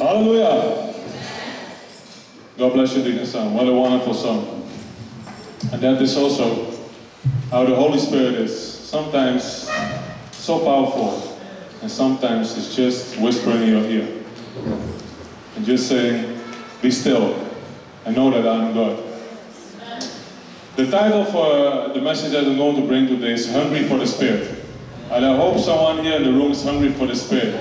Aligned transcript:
Hallelujah. 0.00 0.94
God 2.56 2.72
bless 2.72 2.96
you, 2.96 3.02
Deacon 3.02 3.26
Son. 3.26 3.52
What 3.52 3.68
a 3.68 3.72
wonderful 3.72 4.14
song. 4.14 4.66
And 5.70 5.82
that 5.82 6.00
is 6.00 6.16
also 6.16 6.72
how 7.50 7.66
the 7.66 7.74
Holy 7.74 7.98
Spirit 7.98 8.36
is. 8.36 8.56
Sometimes 8.56 9.68
so 10.32 10.64
powerful, 10.64 11.38
and 11.82 11.90
sometimes 11.90 12.56
it's 12.56 12.74
just 12.74 13.18
whispering 13.20 13.64
in 13.64 13.68
your 13.68 13.84
ear. 13.84 14.24
And 15.56 15.66
just 15.66 15.86
saying, 15.86 16.40
Be 16.80 16.90
still 16.90 17.36
and 18.06 18.16
know 18.16 18.30
that 18.30 18.48
I'm 18.48 18.72
God. 18.72 19.04
The 20.76 20.90
title 20.90 21.26
for 21.26 21.92
the 21.92 22.00
message 22.00 22.32
that 22.32 22.46
I'm 22.46 22.56
going 22.56 22.76
to 22.76 22.86
bring 22.88 23.06
today 23.06 23.32
is 23.32 23.52
Hungry 23.52 23.86
for 23.86 23.98
the 23.98 24.06
Spirit. 24.06 24.64
And 25.10 25.26
I 25.26 25.36
hope 25.36 25.58
someone 25.58 26.02
here 26.02 26.16
in 26.16 26.22
the 26.22 26.32
room 26.32 26.52
is 26.52 26.64
hungry 26.64 26.90
for 26.90 27.06
the 27.06 27.14
Spirit. 27.16 27.54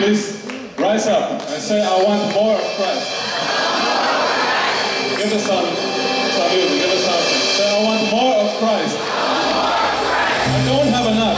Please 0.00 0.32
rise 0.78 1.06
up 1.08 1.30
and 1.30 1.62
say, 1.62 1.84
I 1.84 2.02
want 2.02 2.32
more 2.32 2.54
of 2.54 2.64
Christ. 2.80 3.04
Give 5.20 5.30
us 5.36 5.44
some, 5.44 5.68
music, 6.48 6.80
give 6.80 6.88
us 6.88 7.04
something. 7.04 7.40
Say, 7.52 7.68
I 7.68 7.84
want 7.84 8.10
more 8.10 8.34
of 8.40 8.48
Christ. 8.56 8.96
I 8.96 10.64
don't 10.64 10.88
have 10.88 11.04
enough. 11.04 11.36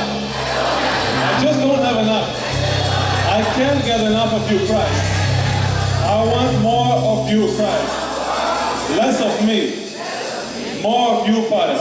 I 1.19 1.43
just 1.43 1.59
don't 1.59 1.83
have 1.83 2.07
enough. 2.07 2.29
I 3.35 3.43
can't 3.57 3.85
get 3.85 4.01
enough 4.01 4.33
of 4.33 4.49
you, 4.49 4.59
Christ. 4.59 5.03
I 6.07 6.23
want 6.25 6.63
more 6.63 6.95
of 7.03 7.31
you, 7.33 7.53
Christ. 7.57 7.93
Less 8.97 9.21
of 9.21 9.45
me. 9.45 10.81
More 10.83 11.17
of 11.17 11.27
you, 11.27 11.43
Father. 11.51 11.79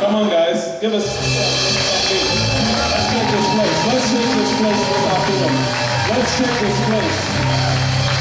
Come 0.00 0.14
on, 0.14 0.30
guys. 0.30 0.80
Give 0.80 0.94
us 0.94 1.85
Let's 2.06 3.10
take 3.10 3.26
this 3.34 3.48
place. 3.50 3.78
Let's 3.90 4.06
take 4.14 4.30
this 4.38 4.52
place 4.62 4.78
this 4.86 5.06
afternoon. 5.10 5.54
Let's 6.06 6.38
take 6.38 6.56
this 6.62 6.78
place. 6.86 7.18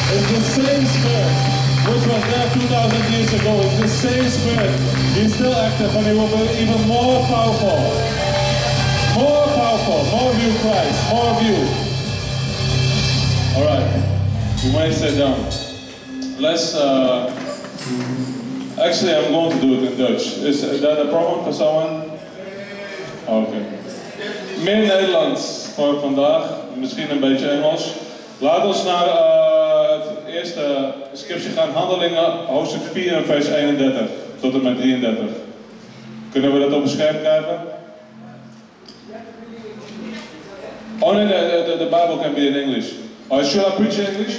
It's 0.10 0.26
the 0.34 0.42
same 0.42 0.86
spirit 0.90 1.34
which 1.86 2.02
was 2.10 2.24
there 2.26 2.50
2,000 2.50 3.14
years 3.14 3.34
ago. 3.34 3.62
It's 3.62 3.78
the 3.80 3.88
same 3.88 4.30
spirit. 4.30 4.74
He's 5.14 5.36
still 5.36 5.54
active 5.54 5.96
and 5.96 6.08
he 6.08 6.14
will 6.14 6.26
be 6.34 6.50
even 6.66 6.82
more 6.88 7.22
powerful. 7.30 7.78
More 9.22 9.46
powerful. 9.54 10.02
More 10.18 10.32
of 10.34 10.42
you, 10.42 10.58
Christ. 10.66 11.10
More 11.14 11.30
of 11.30 11.44
you. 11.46 11.62
All 13.54 13.66
right. 13.70 13.86
You 14.64 14.72
might 14.74 14.94
sit 14.94 15.16
down. 15.20 15.38
Let's. 16.42 16.74
Uh, 16.74 17.30
actually, 18.82 19.14
I'm 19.14 19.32
going 19.32 19.52
to 19.52 19.62
do 19.62 19.74
it 19.76 19.92
in 19.92 19.98
Dutch. 20.00 20.38
Is 20.40 20.82
that 20.82 21.06
a 21.06 21.10
problem 21.12 21.46
for 21.46 21.54
someone? 21.54 22.16
Oké. 23.28 23.75
Meer 24.64 24.78
Nederlands 24.78 25.68
voor 25.74 26.00
vandaag, 26.00 26.50
misschien 26.76 27.12
een 27.12 27.20
beetje 27.20 27.50
Engels. 27.50 27.94
Laat 28.38 28.66
ons 28.66 28.84
naar 28.84 29.08
uh, 29.08 29.90
het 29.90 30.34
eerste 30.36 30.94
scriptje 31.14 31.50
gaan, 31.50 31.70
Handelingen, 31.74 32.46
hoofdstuk 32.46 32.82
4 32.92 33.14
en 33.14 33.26
vers 33.26 33.48
31 33.48 34.02
tot 34.40 34.54
en 34.54 34.64
met 34.64 34.78
33. 34.78 35.26
Kunnen 36.32 36.54
we 36.54 36.60
dat 36.60 36.74
op 36.74 36.82
het 36.82 36.92
scherm 36.92 37.20
krijgen? 37.20 37.60
Oh 41.00 41.14
nee, 41.14 41.28
the, 41.28 41.64
the, 41.66 41.78
the 41.78 41.84
Bible 41.84 42.18
can 42.22 42.34
be 42.34 42.48
in 42.48 42.56
English. 42.56 42.92
Oh, 43.28 43.44
should 43.44 43.68
I 43.68 43.76
preach 43.76 43.98
in 43.98 44.06
English? 44.06 44.36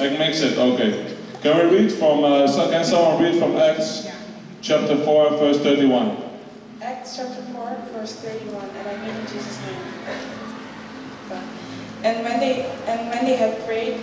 I 0.00 0.08
can 0.08 0.18
mix 0.18 0.40
it, 0.40 0.58
okay. 0.58 0.94
Can 1.42 1.56
we 1.56 1.76
read 1.76 1.92
from, 1.92 2.24
uh, 2.24 2.70
can 2.70 2.84
someone 2.84 3.22
read 3.22 3.36
from 3.36 3.56
Acts 3.56 4.06
chapter 4.60 4.96
4 4.96 5.30
verse 5.38 5.58
31? 5.58 6.29
Acts 6.82 7.16
chapter 7.16 7.42
4, 7.42 7.76
verse 7.92 8.14
31, 8.24 8.64
and 8.64 8.88
I 8.88 8.94
read 9.04 9.14
in 9.14 9.26
Jesus' 9.26 9.60
name. 9.66 9.76
And 12.02 12.24
when 12.24 12.40
they 12.40 12.64
and 12.88 13.10
when 13.10 13.26
they 13.26 13.36
had 13.36 13.66
prayed, 13.66 14.00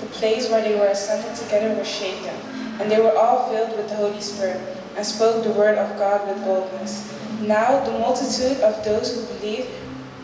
the 0.00 0.06
place 0.06 0.50
where 0.50 0.60
they 0.60 0.74
were 0.74 0.88
assembled 0.88 1.36
together 1.36 1.72
was 1.78 1.86
shaken, 1.86 2.34
and 2.80 2.90
they 2.90 3.00
were 3.00 3.16
all 3.16 3.48
filled 3.48 3.76
with 3.76 3.88
the 3.88 3.94
Holy 3.94 4.20
Spirit, 4.20 4.60
and 4.96 5.06
spoke 5.06 5.44
the 5.44 5.52
word 5.52 5.78
of 5.78 5.96
God 5.98 6.26
with 6.26 6.42
boldness. 6.44 7.14
Now 7.42 7.84
the 7.84 7.92
multitude 7.92 8.58
of 8.58 8.84
those 8.84 9.14
who 9.14 9.22
believed 9.38 9.70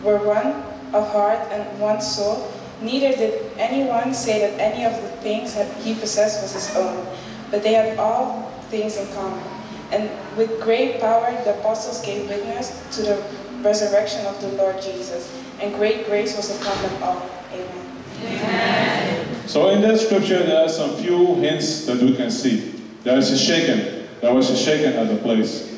were 0.02 0.18
one 0.18 0.58
of 0.92 1.06
heart 1.12 1.38
and 1.52 1.78
one 1.78 2.02
soul. 2.02 2.50
Neither 2.80 3.14
did 3.14 3.46
anyone 3.58 4.12
say 4.12 4.40
that 4.42 4.58
any 4.58 4.84
of 4.84 5.00
the 5.00 5.08
things 5.22 5.54
that 5.54 5.70
he 5.76 5.94
possessed 5.94 6.42
was 6.42 6.52
his 6.52 6.74
own, 6.74 7.06
but 7.52 7.62
they 7.62 7.74
had 7.74 7.96
all 7.96 8.50
things 8.74 8.96
in 8.96 9.06
common. 9.14 9.51
And 9.92 10.10
with 10.36 10.60
great 10.60 11.00
power 11.00 11.30
the 11.44 11.58
apostles 11.58 12.00
gave 12.04 12.28
witness 12.28 12.82
to 12.96 13.02
the 13.02 13.22
resurrection 13.60 14.24
of 14.26 14.40
the 14.40 14.48
Lord 14.48 14.80
Jesus, 14.80 15.30
and 15.60 15.74
great 15.74 16.06
grace 16.06 16.34
was 16.36 16.50
upon 16.58 16.80
them 16.82 17.02
all. 17.02 17.30
Amen. 17.52 19.48
So 19.48 19.68
in 19.70 19.82
that 19.82 20.00
scripture 20.00 20.42
there 20.44 20.64
are 20.64 20.68
some 20.68 20.96
few 20.96 21.36
hints 21.36 21.86
that 21.86 22.00
we 22.00 22.16
can 22.16 22.30
see. 22.30 22.82
There 23.04 23.18
is 23.18 23.30
a 23.30 23.38
shaken. 23.38 24.08
There 24.20 24.32
was 24.32 24.50
a 24.50 24.56
shaken 24.56 24.94
at 24.94 25.08
the 25.08 25.16
place. 25.16 25.68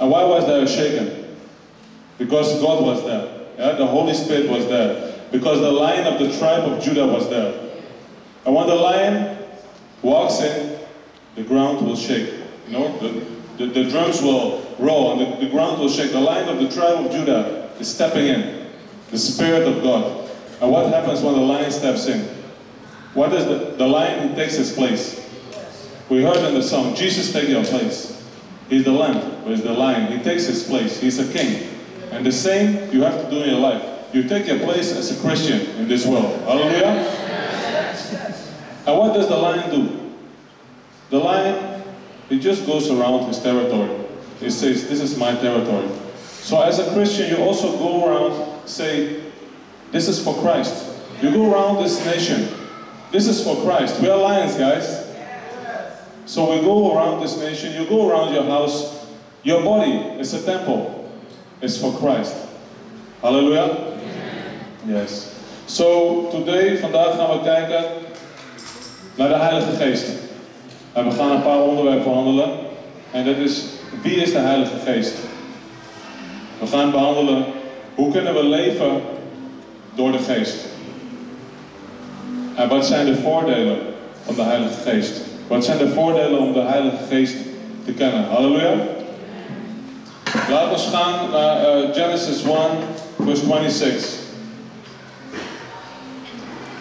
And 0.00 0.10
why 0.10 0.24
was 0.24 0.46
there 0.46 0.62
a 0.62 0.68
shaken? 0.68 1.36
Because 2.16 2.60
God 2.60 2.84
was 2.84 3.04
there. 3.04 3.46
Yeah? 3.58 3.72
The 3.72 3.86
Holy 3.86 4.14
Spirit 4.14 4.48
was 4.48 4.66
there. 4.68 5.20
Because 5.32 5.60
the 5.60 5.70
lion 5.70 6.06
of 6.06 6.18
the 6.18 6.36
tribe 6.38 6.70
of 6.70 6.82
Judah 6.82 7.06
was 7.06 7.28
there. 7.28 7.70
And 8.46 8.54
when 8.54 8.66
the 8.66 8.74
lion 8.74 9.38
walks 10.02 10.40
in, 10.40 10.78
the 11.34 11.42
ground 11.42 11.84
will 11.84 11.96
shake. 11.96 12.32
You 12.66 12.72
know, 12.78 12.98
the, 12.98 13.26
the, 13.60 13.66
the 13.66 13.90
drums 13.90 14.22
will 14.22 14.66
roll 14.78 15.12
and 15.12 15.20
the, 15.20 15.44
the 15.44 15.50
ground 15.50 15.78
will 15.78 15.90
shake. 15.90 16.12
The 16.12 16.20
lion 16.20 16.48
of 16.48 16.58
the 16.58 16.74
tribe 16.74 17.04
of 17.04 17.12
Judah 17.12 17.70
is 17.78 17.94
stepping 17.94 18.26
in. 18.26 18.70
The 19.10 19.18
Spirit 19.18 19.68
of 19.68 19.82
God. 19.82 20.30
And 20.62 20.70
what 20.70 20.90
happens 20.90 21.20
when 21.20 21.34
the 21.34 21.40
lion 21.40 21.70
steps 21.70 22.06
in? 22.06 22.22
What 23.12 23.34
is 23.34 23.44
the, 23.44 23.76
the 23.76 23.86
lion 23.86 24.28
who 24.28 24.34
takes 24.34 24.54
his 24.54 24.72
place? 24.72 25.28
We 26.08 26.22
heard 26.22 26.38
in 26.38 26.54
the 26.54 26.62
song, 26.62 26.94
Jesus 26.94 27.34
take 27.34 27.50
your 27.50 27.62
place. 27.62 28.24
He's 28.70 28.84
the 28.84 28.92
lamb, 28.92 29.42
but 29.44 29.50
he's 29.50 29.62
the 29.62 29.74
lion. 29.74 30.16
He 30.16 30.24
takes 30.24 30.46
his 30.46 30.62
place. 30.62 30.98
He's 30.98 31.18
a 31.18 31.30
king. 31.30 31.68
And 32.12 32.24
the 32.24 32.32
same 32.32 32.90
you 32.90 33.02
have 33.02 33.22
to 33.22 33.30
do 33.30 33.42
in 33.42 33.50
your 33.50 33.60
life. 33.60 33.84
You 34.14 34.26
take 34.26 34.46
your 34.46 34.60
place 34.60 34.90
as 34.92 35.14
a 35.14 35.20
Christian 35.20 35.60
in 35.76 35.86
this 35.86 36.06
world. 36.06 36.40
Hallelujah. 36.42 37.20
And 38.86 38.98
what 38.98 39.12
does 39.12 39.28
the 39.28 39.36
lion 39.36 39.70
do? 39.70 40.12
The 41.10 41.18
lion, 41.18 41.69
he 42.30 42.38
just 42.38 42.64
goes 42.64 42.88
around 42.90 43.26
his 43.26 43.38
territory. 43.42 43.90
He 44.38 44.48
says, 44.48 44.88
This 44.88 45.00
is 45.00 45.18
my 45.18 45.34
territory. 45.34 45.88
So 46.40 46.62
as 46.62 46.78
a 46.78 46.90
Christian, 46.94 47.28
you 47.28 47.44
also 47.44 47.76
go 47.76 48.06
around, 48.06 48.66
say, 48.66 49.20
This 49.90 50.08
is 50.08 50.22
for 50.22 50.34
Christ. 50.40 50.96
You 51.20 51.30
go 51.30 51.52
around 51.52 51.82
this 51.82 52.02
nation. 52.06 52.48
This 53.10 53.26
is 53.26 53.44
for 53.44 53.60
Christ. 53.62 54.00
We 54.00 54.08
are 54.08 54.16
lions, 54.16 54.54
guys. 54.56 55.08
So 56.24 56.54
we 56.54 56.60
go 56.60 56.96
around 56.96 57.20
this 57.20 57.36
nation, 57.36 57.74
you 57.74 57.88
go 57.88 58.08
around 58.08 58.32
your 58.32 58.44
house, 58.44 59.04
your 59.42 59.64
body 59.64 59.90
is 60.20 60.32
a 60.32 60.40
temple. 60.40 61.10
It's 61.60 61.76
for 61.76 61.92
Christ. 61.98 62.36
Hallelujah. 63.20 63.98
Yes. 64.86 65.36
So 65.66 66.30
today, 66.30 66.78
vandaag 66.78 67.16
gaan 67.16 67.30
we 67.30 67.42
kijken 67.42 67.84
naar 69.14 69.28
de 69.28 69.34
Heilige 69.34 69.72
Geest. 69.76 70.29
En 70.92 71.04
we 71.04 71.10
gaan 71.10 71.30
een 71.30 71.42
paar 71.42 71.60
onderwerpen 71.60 72.04
behandelen. 72.04 72.50
En 73.10 73.24
dat 73.24 73.36
is, 73.36 73.64
wie 74.02 74.14
is 74.14 74.32
de 74.32 74.38
Heilige 74.38 74.76
Geest? 74.84 75.14
We 76.58 76.66
gaan 76.66 76.90
behandelen, 76.90 77.44
hoe 77.94 78.12
kunnen 78.12 78.34
we 78.34 78.44
leven 78.44 79.02
door 79.94 80.12
de 80.12 80.18
Geest? 80.18 80.56
En 82.54 82.68
wat 82.68 82.86
zijn 82.86 83.06
de 83.06 83.16
voordelen 83.16 83.78
van 84.24 84.34
de 84.34 84.42
Heilige 84.42 84.90
Geest? 84.90 85.12
Wat 85.46 85.64
zijn 85.64 85.78
de 85.78 85.88
voordelen 85.88 86.38
om 86.38 86.52
de 86.52 86.60
Heilige 86.60 87.04
Geest 87.08 87.34
te 87.84 87.92
kennen? 87.92 88.24
Halleluja. 88.24 88.72
Laten 90.50 90.70
we 90.70 90.96
gaan 90.96 91.30
naar 91.30 91.78
uh, 91.78 91.94
Genesis 91.94 92.42
1, 92.42 92.54
verse 93.24 93.44
26. 93.46 94.08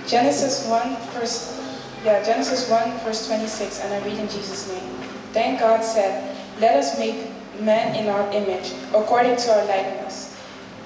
Genesis 0.05 0.61
1, 0.65 0.81
verse 1.13 1.58
yeah, 2.03 2.23
Genesis 2.23 2.69
1, 2.69 2.99
verse 2.99 3.27
26, 3.27 3.81
and 3.81 3.93
I 3.93 4.05
read 4.05 4.17
in 4.17 4.29
Jesus' 4.29 4.69
name. 4.69 4.95
Then 5.33 5.59
God 5.59 5.83
said, 5.83 6.35
Let 6.59 6.75
us 6.75 6.97
make 6.97 7.29
man 7.59 7.95
in 7.95 8.07
our 8.07 8.31
image, 8.31 8.73
according 8.95 9.35
to 9.35 9.51
our 9.51 9.65
likeness. 9.65 10.37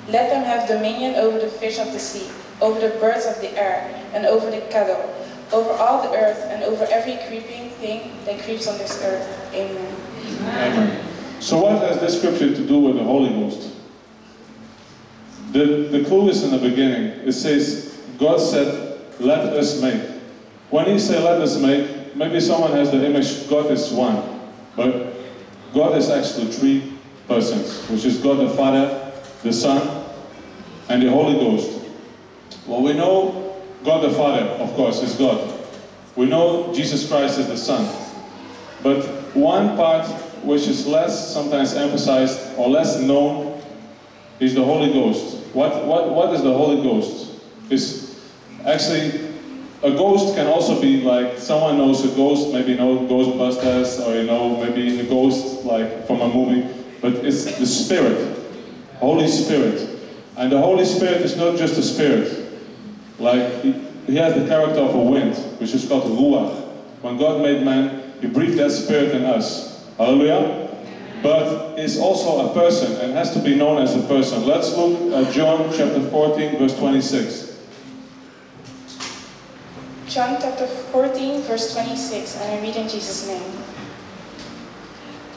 Let 0.10 0.30
them 0.30 0.44
have 0.44 0.68
dominion 0.68 1.16
over 1.16 1.40
the 1.40 1.48
fish 1.48 1.80
of 1.80 1.94
the 1.94 2.00
sea, 2.00 2.30
over 2.62 2.80
the 2.80 2.96
birds 3.00 3.26
of 3.26 3.40
the 3.42 3.52
air, 3.58 3.88
and 4.14 4.26
over 4.26 4.50
the 4.50 4.62
cattle, 4.70 5.14
over 5.54 5.72
all 5.72 6.02
the 6.02 6.18
earth, 6.18 6.40
and 6.50 6.64
over 6.64 6.86
every 6.90 7.18
creeping 7.28 7.70
thing 7.72 8.12
that 8.26 8.42
creeps 8.44 8.68
on 8.68 8.78
this 8.78 9.02
earth. 9.04 9.54
Amen. 9.54 9.96
Amen. 10.42 11.06
So 11.40 11.62
what 11.62 11.82
has 11.82 12.00
this 12.00 12.18
scripture 12.18 12.56
to 12.56 12.68
do 12.68 12.80
with 12.80 12.96
the 12.96 13.04
Holy 13.04 13.30
Ghost? 13.30 13.70
The, 15.52 15.88
the 15.92 16.04
clue 16.06 16.30
is 16.30 16.44
in 16.44 16.52
the 16.52 16.58
beginning. 16.58 17.28
It 17.28 17.34
says, 17.34 18.02
God 18.18 18.40
said, 18.40 19.00
let 19.20 19.40
us 19.40 19.82
make. 19.82 20.13
When 20.74 20.88
he 20.88 20.98
said 20.98 21.24
let 21.24 21.40
us 21.40 21.60
make, 21.60 22.16
maybe 22.16 22.40
someone 22.40 22.72
has 22.72 22.90
the 22.90 23.06
image 23.06 23.48
God 23.48 23.70
is 23.70 23.92
one. 23.92 24.42
But 24.76 25.14
God 25.72 25.96
is 25.96 26.10
actually 26.10 26.52
three 26.52 26.94
persons, 27.28 27.88
which 27.92 28.04
is 28.06 28.18
God 28.18 28.40
the 28.40 28.50
Father, 28.50 29.12
the 29.44 29.54
Son, 29.54 30.04
and 30.90 31.04
the 31.04 31.12
Holy 31.12 31.36
Ghost. 31.36 31.80
Well, 32.66 32.82
we 32.82 32.94
know 32.94 33.56
God 33.84 34.00
the 34.02 34.16
Father, 34.16 34.48
of 34.64 34.74
course, 34.74 35.04
is 35.04 35.14
God. 35.14 35.64
We 36.16 36.26
know 36.26 36.74
Jesus 36.74 37.08
Christ 37.08 37.38
is 37.38 37.46
the 37.50 37.58
Son. 37.58 37.86
But 38.82 39.06
one 39.36 39.78
part 39.78 40.08
which 40.42 40.68
is 40.68 40.88
less 40.88 41.32
sometimes 41.36 41.76
emphasized 41.76 42.58
or 42.58 42.68
less 42.68 43.00
known 43.00 43.62
is 44.40 44.56
the 44.56 44.64
Holy 44.64 44.92
Ghost. 44.92 45.38
What, 45.54 45.86
what, 45.86 46.10
what 46.10 46.34
is 46.34 46.42
the 46.42 46.52
Holy 46.52 46.82
Ghost? 46.82 47.30
Is 47.70 48.20
actually 48.66 49.33
a 49.84 49.92
ghost 49.92 50.36
can 50.36 50.48
also 50.48 50.82
be 50.82 51.02
like 51.02 51.38
someone 51.38 51.78
knows 51.78 52.06
a 52.06 52.16
ghost, 52.16 52.54
maybe 52.54 52.72
you 52.72 52.78
know 52.78 53.00
Ghostbusters, 53.00 54.06
or 54.06 54.16
you 54.16 54.24
know 54.24 54.58
maybe 54.58 55.00
a 55.00 55.04
ghost 55.04 55.66
like 55.66 56.08
from 56.08 56.22
a 56.22 56.28
movie, 56.28 56.68
but 57.02 57.14
it's 57.16 57.44
the 57.58 57.66
Spirit, 57.66 58.40
Holy 59.00 59.28
Spirit, 59.28 60.00
and 60.38 60.52
the 60.52 60.58
Holy 60.58 60.86
Spirit 60.86 61.22
is 61.22 61.36
not 61.36 61.58
just 61.58 61.78
a 61.78 61.84
spirit. 61.84 62.40
Like 63.20 63.62
he, 63.62 63.74
he 64.08 64.16
has 64.16 64.34
the 64.34 64.48
character 64.48 64.80
of 64.80 64.96
a 64.96 65.00
wind, 65.00 65.36
which 65.60 65.74
is 65.74 65.86
called 65.88 66.04
ruach. 66.04 66.62
When 67.02 67.18
God 67.18 67.42
made 67.42 67.64
man, 67.64 68.14
He 68.22 68.28
breathed 68.28 68.58
that 68.60 68.72
spirit 68.72 69.14
in 69.14 69.26
us. 69.26 69.86
Hallelujah. 69.98 70.70
But 71.22 71.78
is 71.78 72.00
also 72.00 72.50
a 72.50 72.54
person 72.54 73.00
and 73.02 73.14
has 73.14 73.34
to 73.34 73.40
be 73.40 73.56
known 73.56 73.82
as 73.82 73.96
a 73.96 74.02
person. 74.08 74.46
Let's 74.46 74.76
look 74.76 75.14
at 75.14 75.34
John 75.34 75.72
chapter 75.74 76.02
14, 76.10 76.58
verse 76.58 76.78
26. 76.78 77.53
John 80.14 80.38
chapter 80.40 80.68
14, 80.68 81.42
verse 81.42 81.74
26, 81.74 82.38
and 82.38 82.54
I 82.54 82.62
read 82.62 82.76
in 82.76 82.88
Jesus' 82.88 83.26
name. 83.28 83.64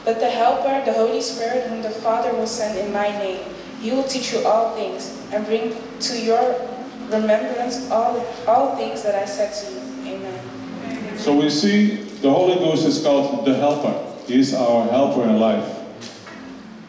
But 0.05 0.19
the 0.19 0.29
Helper, 0.29 0.85
the 0.85 0.93
Holy 0.93 1.19
Spirit, 1.19 1.65
whom 1.65 1.81
the 1.81 1.89
Father 1.89 2.31
will 2.31 2.45
send 2.45 2.77
in 2.77 2.93
my 2.93 3.09
name, 3.09 3.39
he 3.81 3.89
will 3.89 4.03
teach 4.03 4.31
you 4.33 4.45
all 4.45 4.75
things 4.75 5.17
and 5.33 5.43
bring 5.47 5.75
to 6.01 6.21
your 6.21 6.61
remembrance 7.09 7.89
all, 7.89 8.23
all 8.45 8.75
things 8.75 9.01
that 9.01 9.15
I 9.15 9.25
said 9.25 9.51
to 9.51 9.73
you. 9.73 10.13
Amen. 10.13 11.17
So 11.17 11.35
we 11.35 11.49
see 11.49 12.03
the 12.21 12.29
Holy 12.29 12.59
Ghost 12.59 12.85
is 12.85 13.01
called 13.01 13.47
the 13.47 13.55
Helper. 13.55 13.97
He 14.27 14.39
is 14.39 14.53
our 14.53 14.87
helper 14.91 15.23
in 15.23 15.39
life. 15.39 15.75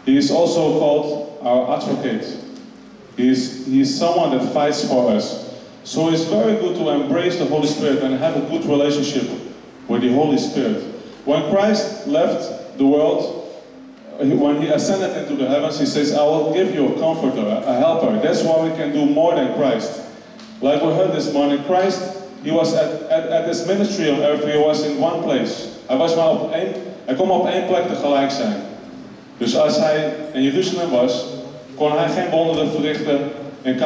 He 0.04 0.18
is 0.18 0.30
also 0.30 0.78
called 0.78 1.38
our 1.40 1.74
advocate. 1.74 2.36
He 3.16 3.30
is, 3.30 3.64
he 3.64 3.80
is 3.80 3.98
someone 3.98 4.36
that 4.36 4.52
fights 4.52 4.86
for 4.86 5.10
us. 5.10 5.47
So 5.84 6.10
it's 6.10 6.24
very 6.24 6.56
good 6.60 6.76
to 6.76 6.88
embrace 6.90 7.38
the 7.38 7.46
Holy 7.46 7.66
Spirit 7.66 8.02
and 8.02 8.18
have 8.18 8.36
a 8.36 8.40
good 8.48 8.64
relationship 8.64 9.28
with 9.88 10.02
the 10.02 10.12
Holy 10.12 10.38
Spirit. 10.38 10.82
When 11.24 11.50
Christ 11.50 12.06
left 12.06 12.78
the 12.78 12.86
world, 12.86 13.44
when 14.18 14.60
he 14.60 14.68
ascended 14.68 15.16
into 15.16 15.36
the 15.36 15.48
heavens, 15.48 15.78
he 15.78 15.86
says, 15.86 16.12
I 16.12 16.22
will 16.22 16.52
give 16.52 16.74
you 16.74 16.94
a 16.94 16.98
comforter, 16.98 17.46
a 17.46 17.74
helper. 17.74 18.18
That's 18.20 18.42
why 18.42 18.68
we 18.68 18.76
can 18.76 18.92
do 18.92 19.06
more 19.06 19.34
than 19.34 19.54
Christ. 19.54 20.02
Like 20.60 20.82
we 20.82 20.88
heard 20.88 21.12
this 21.12 21.32
morning, 21.32 21.62
Christ, 21.64 22.18
he 22.42 22.50
was 22.50 22.74
at, 22.74 23.02
at, 23.10 23.28
at 23.30 23.48
his 23.48 23.66
ministry 23.66 24.10
on 24.10 24.20
earth, 24.20 24.44
he 24.44 24.58
was 24.58 24.84
in 24.84 25.00
one 25.00 25.22
place. 25.22 25.78
Hij, 25.86 25.96
was 25.96 26.16
maar 26.16 26.30
op 26.30 26.52
één, 26.52 26.74
hij 27.04 27.14
kon 27.14 27.30
op 27.30 27.46
één 27.46 27.66
plek 27.66 27.88
tegelijk 27.88 28.30
zijn. 28.30 28.56
Dus 29.38 29.56
als 29.56 29.78
hij 29.78 30.14
in 30.32 30.42
Jeruzalem 30.42 30.90
was, 30.90 31.24
kon 31.74 31.92
hij 31.92 32.08
geen 32.08 32.30
wonderen 32.30 32.70
verrichten 32.70 33.18
in 33.62 33.76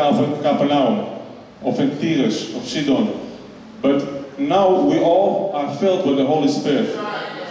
Capernaum, 0.43 0.99
of 1.65 1.79
in 1.81 2.25
of 2.25 2.69
Sidon. 2.69 3.31
But 3.81 4.39
now 4.39 4.81
we 4.81 4.99
all 4.99 5.53
are 5.55 5.75
filled 5.77 6.07
with 6.07 6.17
the 6.19 6.27
Holy 6.27 6.49
Spirit. 6.49 6.97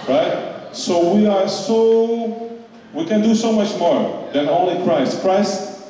Right? 0.07 0.69
So 0.73 1.13
we 1.13 1.27
are 1.27 1.47
so 1.47 2.59
we 2.93 3.05
can 3.05 3.21
do 3.21 3.35
so 3.35 3.51
much 3.51 3.77
more 3.77 4.29
than 4.33 4.47
only 4.47 4.83
Christ. 4.83 5.21
Christ 5.21 5.83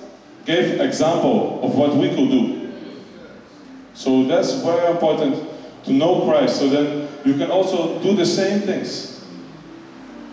gave 0.46 0.80
example 0.80 1.60
of 1.64 1.76
what 1.76 1.96
we 1.96 2.10
could 2.10 2.30
do. 2.30 2.72
So 3.94 4.24
that's 4.24 4.54
very 4.62 4.92
important 4.92 5.48
to 5.86 5.94
know 5.94 6.26
Christ 6.26 6.58
so 6.60 6.70
then 6.70 7.08
you 7.26 7.34
can 7.34 7.52
also 7.52 8.02
do 8.02 8.16
the 8.16 8.26
same 8.26 8.62
things. 8.62 9.24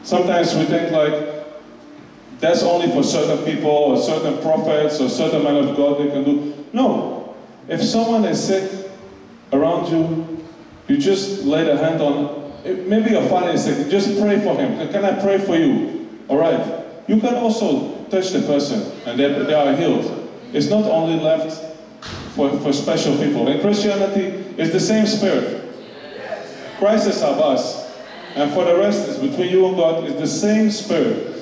Sometimes 0.02 0.54
we 0.54 0.64
think 0.64 0.90
like 0.90 1.38
that's 2.40 2.62
only 2.62 2.90
for 2.90 3.02
certain 3.02 3.44
people 3.44 3.70
or 3.70 3.98
certain 3.98 4.40
prophets 4.40 5.00
or 5.00 5.08
certain 5.08 5.42
men 5.42 5.56
of 5.56 5.76
God 5.76 5.98
they 5.98 6.08
can 6.08 6.24
do. 6.24 6.64
No. 6.72 7.17
If 7.68 7.82
someone 7.82 8.24
is 8.24 8.42
sick 8.42 8.90
around 9.52 9.90
you, 9.92 10.46
you 10.88 10.96
just 10.96 11.44
lay 11.44 11.64
the 11.64 11.76
hand 11.76 12.00
on 12.00 12.52
eh, 12.64 12.74
maybe 12.86 13.10
your 13.10 13.28
father 13.28 13.50
is 13.50 13.64
sick, 13.64 13.90
just 13.90 14.18
pray 14.20 14.40
for 14.40 14.56
him. 14.56 14.88
Can 14.88 15.04
I 15.04 15.20
pray 15.20 15.38
for 15.38 15.54
you? 15.54 16.08
Alright. 16.28 16.84
You 17.06 17.20
can 17.20 17.34
also 17.34 18.04
touch 18.06 18.30
the 18.30 18.40
person 18.40 18.80
and 19.06 19.18
they, 19.18 19.28
they 19.44 19.54
are 19.54 19.76
healed. 19.76 20.30
It's 20.52 20.68
not 20.68 20.84
only 20.84 21.20
left 21.20 21.76
for, 22.34 22.50
for 22.60 22.72
special 22.72 23.16
people. 23.18 23.48
In 23.48 23.60
Christianity, 23.60 24.54
it's 24.56 24.72
the 24.72 24.80
same 24.80 25.06
spirit. 25.06 25.74
Christ 26.78 27.06
is 27.06 27.22
of 27.22 27.38
us. 27.38 27.86
And 28.34 28.52
for 28.52 28.64
the 28.64 28.76
rest, 28.76 29.08
it's 29.08 29.18
between 29.18 29.50
you 29.50 29.66
and 29.66 29.76
God, 29.76 30.04
it's 30.04 30.20
the 30.20 30.26
same 30.26 30.70
spirit. 30.70 31.34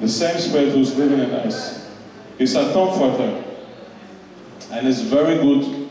The 0.00 0.08
same 0.08 0.38
spirit 0.38 0.72
who's 0.72 0.96
living 0.96 1.18
in 1.18 1.30
us. 1.30 1.90
He's 2.38 2.54
a 2.54 2.72
comforter. 2.72 3.43
And 4.74 4.88
it's 4.88 5.02
very 5.02 5.36
good 5.36 5.88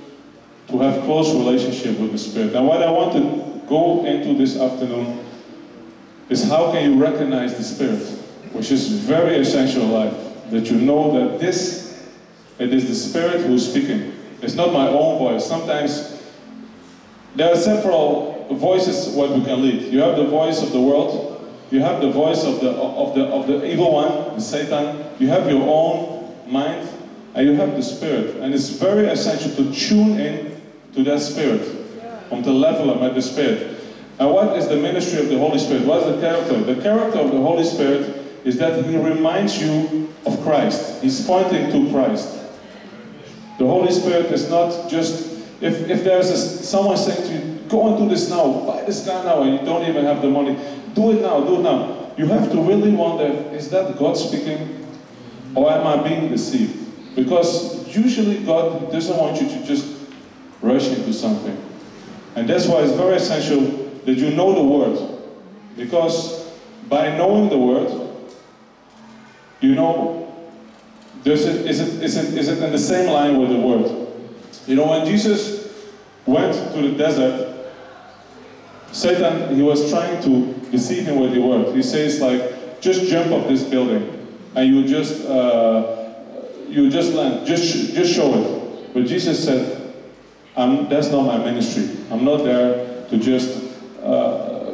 to 0.68 0.80
have 0.80 1.06
close 1.06 1.33
relationship 1.33 1.97
with 2.00 2.12
the 2.12 2.18
Spirit. 2.18 2.53
And 2.53 2.68
what 2.68 2.83
I 2.83 2.91
want 2.91 3.13
to 3.13 3.65
go 3.69 4.06
into 4.06 4.38
this 4.38 4.59
afternoon 4.59 5.24
is 6.27 6.50
how 6.50 6.69
can 6.74 6.91
you 6.91 7.01
recognize 7.01 7.56
the 7.56 7.63
Spirit, 7.63 8.06
which 8.51 8.71
is 8.71 8.89
very 8.89 9.38
essential 9.38 9.85
life. 9.85 10.13
That 10.50 10.69
you 10.69 10.77
know 10.77 11.18
that 11.18 11.39
this, 11.39 11.97
it 12.59 12.74
is 12.74 12.89
the 12.89 12.95
Spirit 12.95 13.45
who 13.45 13.53
is 13.53 13.69
speaking. 13.69 14.13
It's 14.41 14.56
not 14.56 14.74
my 14.74 14.89
own 14.89 15.18
voice. 15.18 15.47
Sometimes 15.47 16.21
there 17.38 17.53
are 17.53 17.56
several 17.56 18.53
voices 18.53 19.15
what 19.15 19.29
we 19.29 19.45
can 19.45 19.62
lead. 19.62 19.94
You 19.94 20.01
have 20.01 20.18
the 20.18 20.25
voice 20.25 20.62
of 20.62 20.74
the 20.74 20.81
world, 20.81 21.50
you 21.71 21.79
have 21.79 22.01
the 22.01 22.12
voice 22.12 22.44
of 22.44 22.59
the 22.59 22.71
of 22.71 23.15
the 23.15 23.24
of 23.27 23.47
the 23.47 23.65
evil 23.65 23.94
one, 23.94 24.36
the 24.36 24.41
Satan, 24.41 25.06
you 25.19 25.29
have 25.29 25.50
your 25.50 25.63
own 25.63 26.36
mind, 26.51 26.88
and 27.35 27.47
you 27.47 27.56
have 27.56 27.75
the 27.75 27.83
spirit. 27.83 28.38
And 28.38 28.53
it's 28.53 28.69
very 28.69 29.07
essential 29.07 29.51
to 29.56 29.74
tune 29.74 30.19
in 30.19 30.62
to 30.94 31.03
that 31.03 31.19
spirit. 31.19 31.83
on 32.33 32.41
the 32.41 32.51
level 32.51 32.89
of 32.89 33.13
de 33.13 33.21
spirit. 33.21 33.80
And 34.19 34.31
what 34.31 34.57
is 34.57 34.68
the 34.68 34.77
ministry 34.77 35.19
of 35.19 35.30
the 35.30 35.38
Holy 35.38 35.59
Spirit? 35.59 35.85
What 35.85 36.03
is 36.03 36.15
the 36.15 36.21
character? 36.21 36.74
The 36.74 36.81
character 36.81 37.19
of 37.19 37.31
the 37.31 37.38
Holy 37.38 37.63
Spirit 37.63 38.25
is 38.44 38.57
that 38.57 38.85
He 38.85 38.97
reminds 38.97 39.62
you 39.62 40.13
of 40.25 40.41
Christ. 40.41 41.01
He's 41.01 41.25
pointing 41.25 41.71
to 41.71 41.91
Christ. 41.91 42.39
The 43.59 43.65
Holy 43.65 43.91
Spirit 43.91 44.27
is 44.31 44.50
not 44.50 44.89
just, 44.89 45.44
if, 45.62 45.89
if 45.89 46.03
there's 46.03 46.29
a, 46.29 46.38
someone 46.38 46.97
saying 46.97 47.27
to 47.27 47.33
you, 47.33 47.60
go 47.69 47.88
and 47.89 47.98
do 47.98 48.10
this 48.10 48.29
now, 48.29 48.65
buy 48.65 48.84
this 48.84 49.05
car 49.05 49.24
now, 49.24 49.43
and 49.43 49.60
you 49.60 49.65
don't 49.65 49.88
even 49.88 50.05
have 50.05 50.22
the 50.22 50.29
money, 50.29 50.57
do 50.93 51.12
it 51.12 51.22
now, 51.22 51.41
do 51.41 51.60
it 51.60 51.63
now. 51.63 52.12
You 52.17 52.27
have 52.27 52.51
to 52.51 52.62
really 52.62 52.91
wonder, 52.91 53.25
is 53.55 53.69
that 53.69 53.98
God 53.98 54.15
speaking, 54.17 54.88
or 55.55 55.72
am 55.72 55.86
I 55.88 56.07
being 56.07 56.29
deceived? 56.29 56.82
Because 57.15 57.96
usually 57.96 58.43
God 58.43 58.91
doesn't 58.91 59.17
want 59.17 59.41
you 59.41 59.48
to 59.48 59.63
just 59.65 59.86
rush 60.62 60.88
into 60.88 61.13
something. 61.13 61.58
And 62.36 62.50
that's 62.50 62.67
why 62.67 62.82
it's 62.82 62.93
very 62.93 63.15
essential 63.15 63.62
that 64.05 64.15
you 64.15 64.32
know 64.32 64.53
the 64.53 64.63
Word. 64.63 65.20
Because 65.75 66.51
by 66.89 67.15
knowing 67.15 67.50
the 67.50 67.58
Word, 67.58 68.10
you 69.62 69.75
know, 69.75 70.20
does 71.24 71.46
it, 71.46 71.67
is, 71.67 71.79
it, 71.79 72.03
is, 72.03 72.17
it, 72.17 72.38
is 72.38 72.48
it 72.50 72.62
in 72.62 72.72
the 72.72 72.77
same 72.77 73.10
line 73.10 73.39
with 73.39 73.50
the 73.50 73.60
Word? 73.60 74.08
You 74.67 74.75
know, 74.75 74.88
when 74.88 75.05
Jesus 75.05 75.72
went 76.25 76.53
to 76.74 76.82
the 76.82 76.98
desert, 76.98 77.72
Satan, 78.91 79.55
he 79.55 79.62
was 79.62 79.89
trying 79.89 80.22
to 80.24 80.53
deceive 80.70 81.05
him 81.05 81.20
with 81.20 81.34
the 81.34 81.41
Word. 81.41 81.75
He 81.75 81.84
says, 81.84 82.20
like, 82.20 82.82
just 82.82 83.10
jump 83.10 83.32
off 83.32 83.48
this 83.48 83.63
building 83.63 84.27
and 84.55 84.67
you 84.67 84.88
just, 84.88 85.25
uh, 85.25 86.02
you 86.74 86.89
just 86.89 87.13
land, 87.13 87.46
just, 87.46 87.94
just 87.94 88.13
show 88.13 88.34
it. 88.34 88.94
But 88.94 89.06
Jesus 89.06 89.44
said, 89.44 89.94
that's 90.56 91.10
not 91.10 91.25
my 91.25 91.38
ministry. 91.38 91.98
I'm 92.12 92.25
not 92.25 92.44
there 92.44 93.08
to 93.10 93.18
just 93.18 93.80
uh, 94.01 94.72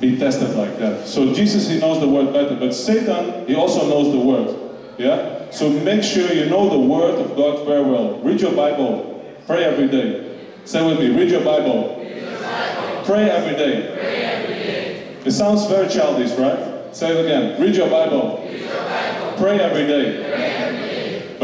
be 0.00 0.18
tested 0.18 0.56
like 0.56 0.78
that. 0.78 1.06
So 1.06 1.32
Jesus, 1.34 1.68
he 1.68 1.78
knows 1.78 2.00
the 2.00 2.08
word 2.08 2.32
better, 2.32 2.56
but 2.56 2.74
Satan, 2.74 3.46
he 3.46 3.54
also 3.54 3.88
knows 3.88 4.12
the 4.12 4.18
word. 4.18 4.98
Yeah? 4.98 5.50
So 5.50 5.68
make 5.68 6.02
sure 6.02 6.32
you 6.32 6.46
know 6.46 6.70
the 6.70 6.78
word 6.78 7.20
of 7.20 7.36
God 7.36 7.66
very 7.66 7.82
well. 7.82 8.18
Read 8.20 8.40
your 8.40 8.54
Bible. 8.54 9.10
Pray 9.46 9.64
every 9.64 9.88
day. 9.88 10.40
Say 10.64 10.84
with 10.84 10.98
me, 10.98 11.10
read 11.10 11.30
your 11.30 11.44
Bible. 11.44 11.98
Read 11.98 12.22
your 12.22 12.40
Bible. 12.40 13.04
Pray 13.04 13.30
every 13.30 13.56
day. 13.56 13.94
Pray 13.94 14.16
every 14.22 14.54
day. 14.54 15.16
It 15.26 15.32
sounds 15.32 15.66
very 15.66 15.88
childish, 15.88 16.32
right? 16.38 16.94
Say 16.96 17.10
it 17.10 17.24
again. 17.24 17.60
Read 17.60 17.76
your 17.76 17.90
Bible. 17.90 18.42
Read 18.44 18.60
your 18.60 18.70
Bible. 18.70 19.36
Pray 19.36 19.60
every 19.60 19.86
day. 19.86 20.22
Pray 20.22 20.42
every 20.42 20.78
day. 20.78 20.93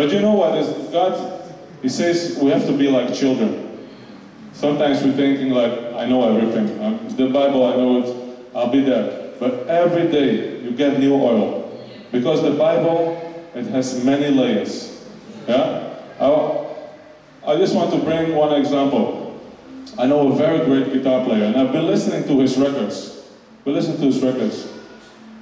But 0.01 0.13
you 0.13 0.21
know 0.23 0.33
what? 0.33 0.55
God, 0.93 1.43
He 1.83 1.91
says 1.91 2.39
we 2.41 2.49
have 2.53 2.65
to 2.65 2.73
be 2.73 2.89
like 2.89 3.13
children. 3.13 3.87
Sometimes 4.55 5.03
we're 5.05 5.13
thinking 5.13 5.51
like, 5.51 5.73
I 5.93 6.07
know 6.07 6.25
everything. 6.35 6.83
Um, 6.83 7.07
the 7.19 7.29
Bible, 7.29 7.67
I 7.67 7.77
know 7.77 8.01
it. 8.01 8.39
I'll 8.55 8.71
be 8.73 8.81
there. 8.81 9.35
But 9.39 9.67
every 9.67 10.11
day 10.11 10.63
you 10.63 10.71
get 10.71 10.99
new 10.99 11.13
oil. 11.13 11.71
Because 12.13 12.41
the 12.41 12.53
Bible, 12.53 13.45
it 13.55 13.67
has 13.67 14.03
many 14.03 14.35
layers. 14.35 15.07
Yeah? 15.47 15.95
Our, 16.19 16.75
I 17.47 17.57
just 17.57 17.75
want 17.75 17.93
to 17.93 17.99
bring 17.99 18.35
one 18.35 18.59
example. 18.59 19.39
I 19.99 20.07
know 20.07 20.33
a 20.33 20.35
very 20.35 20.65
great 20.65 20.95
guitar 20.95 21.27
player, 21.27 21.45
and 21.45 21.57
I've 21.59 21.73
been 21.73 21.87
listening 21.87 22.25
to 22.27 22.41
his 22.41 22.57
records. 22.57 23.23
Been 23.67 23.75
listening 23.75 23.99
to 23.99 24.07
his 24.07 24.23
records. 24.23 24.67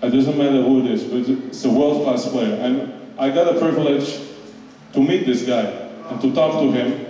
It 0.02 0.10
doesn't 0.10 0.36
matter 0.36 0.62
who 0.62 0.80
it 0.80 0.90
is, 0.90 1.04
but 1.04 1.28
it's 1.46 1.64
a 1.64 1.70
world-class 1.70 2.28
player. 2.30 2.56
And 2.56 2.92
I 3.20 3.30
got 3.30 3.54
a 3.54 3.60
privilege 3.60 4.27
to 4.92 5.00
meet 5.00 5.26
this 5.26 5.42
guy 5.42 5.64
and 6.10 6.20
to 6.20 6.32
talk 6.32 6.60
to 6.60 6.72
him. 6.72 7.06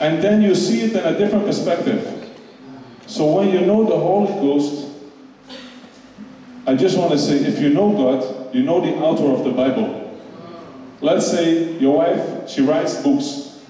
And 0.00 0.22
then 0.22 0.42
you 0.42 0.54
see 0.54 0.82
it 0.82 0.92
in 0.92 1.04
a 1.04 1.16
different 1.16 1.46
perspective. 1.46 2.30
So 3.06 3.36
when 3.36 3.50
you 3.50 3.60
know 3.60 3.84
the 3.84 3.96
Holy 3.96 4.32
Ghost, 4.40 4.88
I 6.66 6.74
just 6.74 6.96
want 6.96 7.12
to 7.12 7.18
say, 7.18 7.36
if 7.36 7.60
you 7.60 7.70
know 7.70 7.92
God, 7.92 8.54
you 8.54 8.62
know 8.62 8.80
the 8.80 8.94
author 8.94 9.26
of 9.26 9.44
the 9.44 9.50
Bible. 9.50 9.98
Let's 11.00 11.30
say 11.30 11.72
your 11.78 11.98
wife, 11.98 12.48
she 12.48 12.62
writes 12.62 13.02
books. 13.02 13.60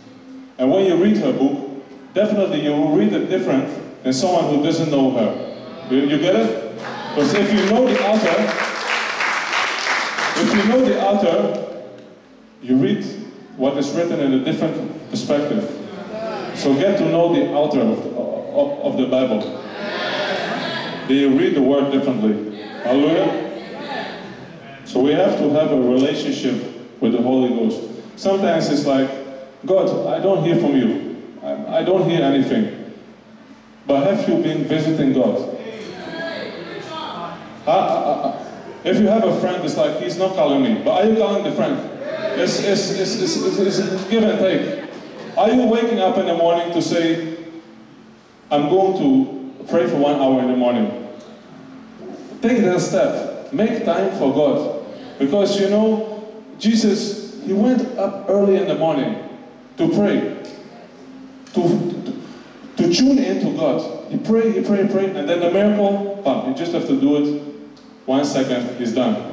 And 0.58 0.70
when 0.70 0.84
you 0.84 1.02
read 1.02 1.16
her 1.18 1.32
book, 1.32 1.82
definitely 2.14 2.64
you 2.64 2.72
will 2.72 2.94
read 2.94 3.12
it 3.12 3.28
different 3.28 4.02
than 4.02 4.12
someone 4.12 4.54
who 4.54 4.62
doesn't 4.62 4.90
know 4.90 5.10
her. 5.10 5.88
You, 5.90 6.00
you 6.06 6.18
get 6.18 6.36
it? 6.36 6.78
Because 7.14 7.34
if 7.34 7.52
you 7.52 7.66
know 7.70 7.86
the 7.86 8.02
author, 8.06 8.36
if 10.42 10.54
you 10.54 10.64
know 10.68 10.84
the 10.84 11.02
author, 11.02 11.71
you 12.62 12.76
read 12.76 13.04
what 13.56 13.76
is 13.76 13.90
written 13.90 14.20
in 14.20 14.34
a 14.34 14.44
different 14.44 15.10
perspective. 15.10 15.78
So 16.54 16.74
get 16.74 16.98
to 16.98 17.08
know 17.08 17.34
the 17.34 17.50
author 17.52 17.80
of 17.80 18.02
the, 18.02 18.10
of, 18.10 18.80
of 18.80 18.96
the 18.96 19.06
Bible. 19.06 19.40
Then 21.08 21.16
you 21.16 21.38
read 21.38 21.54
the 21.54 21.62
word 21.62 21.90
differently. 21.90 22.62
Hallelujah. 22.84 23.50
So 24.84 25.00
we 25.00 25.12
have 25.12 25.38
to 25.38 25.50
have 25.50 25.72
a 25.72 25.80
relationship 25.80 27.00
with 27.00 27.12
the 27.12 27.22
Holy 27.22 27.48
Ghost. 27.48 27.82
Sometimes 28.16 28.68
it's 28.70 28.86
like, 28.86 29.10
God, 29.66 30.06
I 30.06 30.22
don't 30.22 30.44
hear 30.44 30.56
from 30.56 30.76
you. 30.76 31.22
I, 31.42 31.78
I 31.78 31.82
don't 31.82 32.08
hear 32.08 32.22
anything. 32.22 32.92
But 33.86 34.04
have 34.06 34.28
you 34.28 34.42
been 34.42 34.64
visiting 34.64 35.12
God? 35.12 35.58
If 38.84 38.98
you 38.98 39.06
have 39.06 39.24
a 39.24 39.40
friend, 39.40 39.64
it's 39.64 39.76
like 39.76 40.00
he's 40.00 40.18
not 40.18 40.34
calling 40.34 40.62
me, 40.62 40.82
but 40.84 41.02
are 41.02 41.08
you 41.08 41.16
calling 41.16 41.44
the 41.44 41.52
friend? 41.52 41.91
It's, 42.38 42.58
it's, 42.60 42.90
it's, 42.90 43.20
it's, 43.20 43.58
it's, 43.58 43.78
it's 43.78 44.04
give 44.08 44.22
and 44.22 44.38
take. 44.38 44.90
Are 45.36 45.50
you 45.50 45.66
waking 45.66 45.98
up 45.98 46.18
in 46.18 46.26
the 46.26 46.34
morning 46.34 46.72
to 46.72 46.82
say, 46.82 47.38
I'm 48.50 48.68
going 48.68 48.98
to 48.98 49.64
pray 49.66 49.88
for 49.88 49.96
one 49.96 50.16
hour 50.16 50.40
in 50.40 50.48
the 50.48 50.56
morning? 50.56 51.08
Take 52.42 52.62
that 52.62 52.80
step. 52.80 53.52
Make 53.52 53.84
time 53.84 54.10
for 54.18 54.32
God. 54.32 54.86
Because 55.18 55.60
you 55.60 55.70
know, 55.70 56.32
Jesus, 56.58 57.42
he 57.44 57.52
went 57.52 57.98
up 57.98 58.26
early 58.28 58.56
in 58.56 58.66
the 58.68 58.74
morning 58.74 59.28
to 59.78 59.88
pray, 59.88 60.42
to, 61.54 61.62
to, 61.62 62.22
to 62.76 62.94
tune 62.94 63.18
into 63.18 63.56
God. 63.56 64.10
He 64.10 64.18
prayed, 64.18 64.54
he 64.54 64.62
prayed, 64.62 64.86
he 64.86 64.92
prayed, 64.92 65.16
and 65.16 65.28
then 65.28 65.40
the 65.40 65.50
miracle, 65.50 66.20
bam, 66.24 66.50
you 66.50 66.54
just 66.56 66.72
have 66.72 66.86
to 66.86 67.00
do 67.00 67.16
it 67.16 67.42
one 68.04 68.24
second, 68.24 68.76
he's 68.78 68.94
done. 68.94 69.31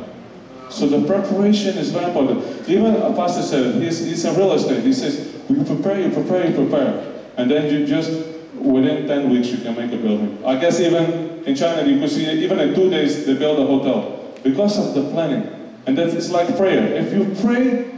So 0.69 0.87
the 0.87 1.05
preparation 1.05 1.77
is 1.77 1.91
very 1.91 2.05
important. 2.05 2.69
Even 2.69 2.95
a 2.95 3.13
pastor 3.13 3.41
said, 3.41 3.81
he's, 3.81 4.05
he's 4.05 4.23
in 4.23 4.35
real 4.35 4.53
estate. 4.53 4.83
He 4.83 4.93
says, 4.93 5.35
you 5.49 5.63
prepare, 5.63 5.99
you 5.99 6.11
prepare, 6.11 6.47
you 6.47 6.55
prepare. 6.55 7.21
And 7.37 7.49
then 7.49 7.73
you 7.73 7.87
just, 7.87 8.11
within 8.55 9.07
10 9.07 9.29
weeks, 9.29 9.47
you 9.47 9.57
can 9.57 9.75
make 9.75 9.91
a 9.91 9.97
building. 9.97 10.43
I 10.45 10.59
guess 10.59 10.79
even 10.79 11.43
in 11.45 11.55
China, 11.55 11.87
you 11.87 11.99
could 11.99 12.09
see, 12.09 12.29
even 12.29 12.59
in 12.59 12.75
two 12.75 12.89
days, 12.89 13.25
they 13.25 13.33
build 13.33 13.59
a 13.59 13.65
hotel. 13.65 14.33
Because 14.43 14.77
of 14.77 14.93
the 14.93 15.09
planning. 15.11 15.47
And 15.85 15.97
that 15.97 16.07
is 16.09 16.29
like 16.29 16.55
prayer. 16.55 16.93
If 16.93 17.13
you 17.13 17.35
pray, 17.41 17.89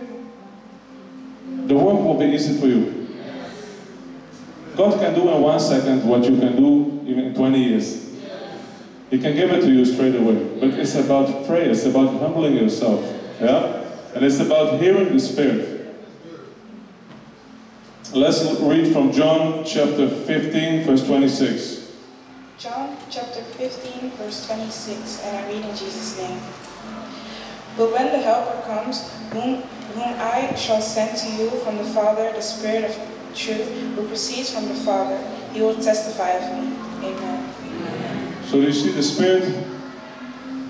the 1.67 1.75
work 1.75 1.99
will 1.99 2.17
be 2.17 2.25
easy 2.25 2.57
for 2.59 2.67
you. 2.67 3.07
God 4.75 4.99
can 4.99 5.13
do 5.13 5.29
in 5.29 5.41
one 5.41 5.59
second 5.59 6.07
what 6.07 6.23
you 6.23 6.37
can 6.37 6.55
do 6.55 7.03
even 7.05 7.25
in 7.25 7.35
20 7.35 7.63
years. 7.63 8.10
He 9.11 9.19
can 9.19 9.35
give 9.35 9.51
it 9.51 9.59
to 9.61 9.69
you 9.69 9.83
straight 9.83 10.15
away. 10.15 10.57
But 10.59 10.69
it's 10.79 10.95
about 10.95 11.45
prayer, 11.45 11.69
it's 11.69 11.85
about 11.85 12.17
humbling 12.19 12.55
yourself. 12.55 13.03
Yeah? 13.41 13.85
And 14.15 14.23
it's 14.23 14.39
about 14.39 14.79
hearing 14.81 15.11
the 15.11 15.19
Spirit. 15.19 15.93
Let's 18.13 18.43
read 18.61 18.93
from 18.93 19.11
John 19.11 19.65
chapter 19.65 20.07
15, 20.09 20.85
verse 20.85 21.05
26. 21.05 21.91
John 22.57 22.95
chapter 23.09 23.41
15, 23.41 24.11
verse 24.11 24.47
26, 24.47 25.23
and 25.23 25.37
I 25.37 25.47
read 25.47 25.65
in 25.65 25.75
Jesus' 25.75 26.17
name. 26.17 26.39
But 27.75 27.91
when 27.91 28.13
the 28.13 28.19
Helper 28.19 28.61
comes, 28.65 29.11
whom, 29.31 29.61
whom 29.95 30.13
I 30.19 30.55
shall 30.55 30.81
send 30.81 31.17
to 31.17 31.29
you 31.31 31.49
from 31.61 31.77
the 31.77 31.85
Father, 31.85 32.31
the 32.31 32.41
Spirit 32.41 32.85
of 32.85 32.95
truth, 33.35 33.67
who 33.95 34.07
proceeds 34.07 34.53
from 34.53 34.67
the 34.67 34.75
Father, 34.75 35.17
he 35.51 35.61
will 35.61 35.75
testify 35.75 36.29
of 36.31 36.63
me. 36.63 36.70
So 38.51 38.59
you 38.59 38.73
see, 38.73 38.91
the 38.91 39.01
Spirit 39.01 39.43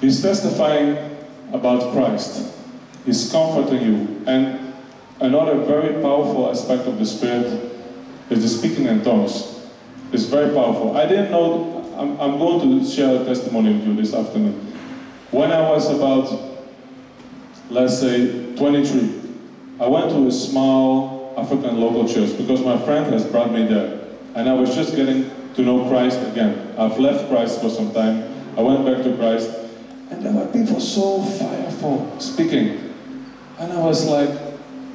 is 0.04 0.22
testifying 0.22 1.18
about 1.52 1.92
Christ. 1.94 2.54
He's 3.08 3.32
comforting 3.32 3.82
you. 3.82 4.24
And 4.28 4.76
another 5.20 5.56
very 5.66 6.00
powerful 6.00 6.48
aspect 6.52 6.84
of 6.88 7.00
the 7.00 7.08
Spirit 7.08 7.72
is 8.30 8.44
the 8.44 8.50
speaking 8.50 8.86
in 8.86 9.04
tongues. 9.04 9.68
It's 10.12 10.26
very 10.26 10.54
powerful. 10.54 10.96
I 10.96 11.08
didn't 11.08 11.32
know, 11.32 11.92
I'm, 11.98 12.22
I'm 12.22 12.38
going 12.38 12.60
to 12.82 12.86
share 12.86 13.20
a 13.20 13.26
testimony 13.26 13.74
with 13.74 13.88
you 13.88 13.96
this 13.96 14.14
afternoon. 14.14 14.54
When 15.32 15.52
I 15.52 15.68
was 15.68 15.90
about, 15.90 16.62
let's 17.72 18.00
say, 18.00 18.56
23, 18.58 19.22
I 19.80 19.88
went 19.88 20.12
to 20.12 20.28
a 20.28 20.32
small 20.32 21.34
African 21.36 21.82
local 21.82 22.08
church 22.08 22.38
because 22.38 22.62
my 22.62 22.78
friend 22.86 23.12
has 23.12 23.26
brought 23.26 23.52
me 23.52 23.66
there. 23.66 24.02
And 24.36 24.48
I 24.48 24.54
was 24.54 24.76
just 24.76 24.96
getting 24.96 25.41
to 25.56 25.62
know 25.62 25.88
Christ 25.90 26.20
again. 26.32 26.74
I've 26.78 26.98
left 27.00 27.30
Christ 27.30 27.62
for 27.62 27.70
some 27.70 27.92
time. 27.94 28.24
I 28.58 28.62
went 28.62 28.86
back 28.86 29.04
to 29.04 29.16
Christ. 29.16 29.50
And 30.10 30.26
there 30.26 30.34
were 30.34 30.48
people 30.52 30.80
so 30.80 31.22
fireful 31.22 32.20
speaking. 32.20 32.94
And 33.60 33.72
I 33.72 33.80
was 33.80 34.06
like, 34.08 34.30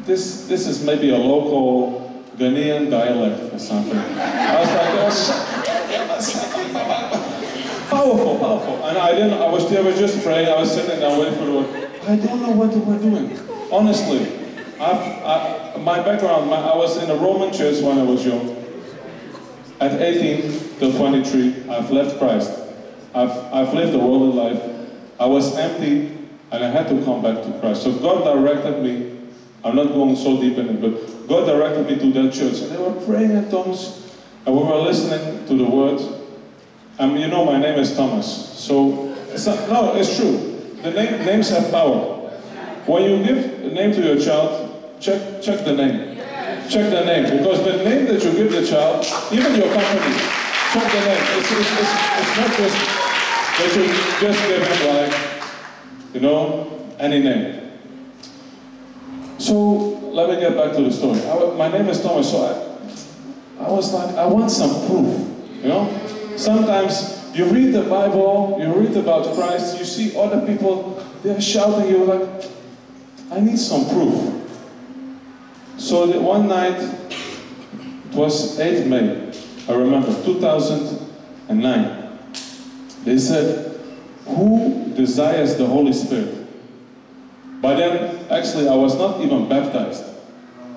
this, 0.05 0.47
this 0.47 0.67
is 0.67 0.85
maybe 0.85 1.11
a 1.11 1.17
local 1.19 2.25
Ghanaian 2.37 2.91
dialect 2.91 3.55
or 3.55 3.59
something. 3.59 3.99
I 3.99 4.61
was 4.61 5.29
like, 5.29 5.47
oh, 6.75 7.89
powerful, 7.89 8.39
powerful. 8.39 8.87
And 8.87 8.99
I 8.99 9.13
didn't, 9.13 9.35
I 9.35 9.49
was 9.51 9.69
there, 9.71 9.83
was 9.83 9.99
just 9.99 10.23
praying, 10.23 10.49
I 10.49 10.57
was 10.57 10.73
sitting 10.73 11.01
there 11.01 11.19
waiting 11.19 11.39
for 11.39 11.45
the 11.47 11.53
word. 11.53 11.91
I 12.07 12.17
don't 12.17 12.43
know 12.43 12.51
what 12.51 12.73
they 12.73 12.81
were 12.81 12.99
doing. 12.99 13.39
Honestly. 13.73 14.47
I've, 14.79 15.01
I, 15.25 15.81
my 15.81 16.03
background, 16.03 16.51
my, 16.51 16.57
I 16.57 16.77
was 16.77 17.03
in 17.03 17.11
a 17.11 17.15
Roman 17.15 17.51
church 17.51 17.81
when 17.83 17.99
I 17.99 18.03
was 18.03 18.27
young. 18.27 18.56
At 19.81 20.01
18 20.01 20.79
till 20.79 20.97
23, 20.97 21.69
I've 21.69 21.91
left 21.91 22.19
Christ. 22.19 22.51
I've, 23.15 23.31
I've 23.53 23.75
lived 23.75 23.95
a 23.95 23.99
worldly 23.99 24.33
life. 24.33 24.63
I 25.19 25.27
was 25.27 25.57
empty 25.57 26.17
and 26.51 26.65
I 26.65 26.71
had 26.71 26.89
to 26.89 27.05
come 27.05 27.23
back 27.23 27.43
to 27.43 27.59
Christ. 27.61 27.83
So 27.83 27.93
God 27.99 28.25
directed 28.25 28.83
me. 28.83 29.19
I'm 29.65 29.77
not 29.77 29.89
going 29.89 30.17
so 30.17 30.41
deep 30.41 30.57
in 30.59 30.69
it, 30.69 30.81
but 30.81 31.29
God 31.29 31.47
directed 31.47 31.87
me 31.87 31.99
to 31.99 32.23
that 32.23 32.33
church. 32.33 32.61
And 32.61 32.73
they 32.73 32.79
were 32.79 32.93
praying 33.05 33.33
in 33.33 33.51
tongues 33.51 34.07
and 34.47 34.57
we 34.57 34.63
were 34.63 34.77
listening 34.77 35.47
to 35.47 35.55
the 35.55 35.65
word. 35.65 36.01
And 36.99 37.21
you 37.21 37.29
know, 37.29 37.45
my 37.45 37.59
name 37.59 37.79
is 37.79 37.95
Thomas. 37.95 38.27
So, 38.59 39.15
it's 39.31 39.47
not, 39.47 39.69
no, 39.69 39.97
it's 39.97 40.17
true. 40.17 40.57
The 40.83 40.93
name, 40.93 41.27
names 41.27 41.51
have 41.51 41.71
power. 41.71 42.15
When 42.87 43.03
you 43.03 43.25
give 43.25 43.65
a 43.65 43.75
name 43.75 43.93
to 43.93 44.03
your 44.03 44.19
child, 44.19 45.01
check, 45.01 45.43
check 45.43 45.65
the 45.65 45.75
name. 45.75 46.16
Check 46.69 46.91
the 46.91 47.05
name. 47.05 47.39
Because 47.39 47.65
the 47.65 47.85
name 47.85 48.07
that 48.07 48.23
you 48.25 48.33
give 48.33 48.51
the 48.51 48.67
child, 48.67 49.05
even 49.33 49.55
your 49.55 49.73
company, 49.73 50.17
check 50.73 50.93
the 50.93 51.01
name. 51.01 51.25
It's, 51.39 51.51
it's, 51.53 51.73
it's, 51.79 51.93
it's 52.19 52.37
not 52.37 52.51
just 52.57 52.77
that 53.57 53.73
you 53.77 53.87
just 54.21 54.49
give 54.49 54.63
him 54.67 54.79
like, 54.95 55.15
you 56.13 56.21
know, 56.21 56.89
any 56.99 57.21
name. 57.23 57.73
So 59.39 59.55
let 60.13 60.29
me 60.29 60.41
get 60.41 60.57
back 60.57 60.75
to 60.77 60.83
the 60.83 60.93
story. 60.93 61.21
I, 61.21 61.57
my 61.57 61.69
name 61.69 61.89
is 61.89 62.03
Thomas, 62.03 62.31
so 62.31 62.77
I, 63.59 63.65
I 63.65 63.71
was 63.71 63.93
like, 63.93 64.15
I 64.17 64.27
want 64.27 64.51
some 64.51 64.71
proof. 64.87 65.63
You 65.63 65.69
know? 65.69 66.35
Sometimes 66.37 67.31
you 67.35 67.45
read 67.47 67.73
the 67.75 67.83
Bible, 67.83 68.57
you 68.61 68.73
read 68.73 68.97
about 68.97 69.35
Christ, 69.35 69.79
you 69.79 69.85
see 69.85 70.19
other 70.19 70.45
people, 70.47 71.05
they're 71.23 71.41
shouting, 71.41 71.91
you're 71.91 72.07
like, 72.07 72.51
I 73.31 73.41
need 73.41 73.59
some 73.59 73.89
proof. 73.89 74.46
So 75.79 76.07
the 76.07 76.21
one 76.21 76.49
night, 76.49 76.79
it 76.79 78.15
was 78.15 78.59
8 78.59 78.87
May, 78.87 79.33
I 79.69 79.75
remember, 79.75 80.09
2009. 80.25 82.19
They 83.05 83.19
said, 83.19 83.79
Who 84.27 84.93
desires 84.97 85.57
the 85.57 85.67
Holy 85.67 85.93
Spirit? 85.93 86.47
By 87.61 87.75
then, 87.75 88.27
actually, 88.31 88.69
I 88.69 88.75
was 88.75 88.97
not 88.97 89.21
even 89.21 89.49
baptized. 89.49 90.05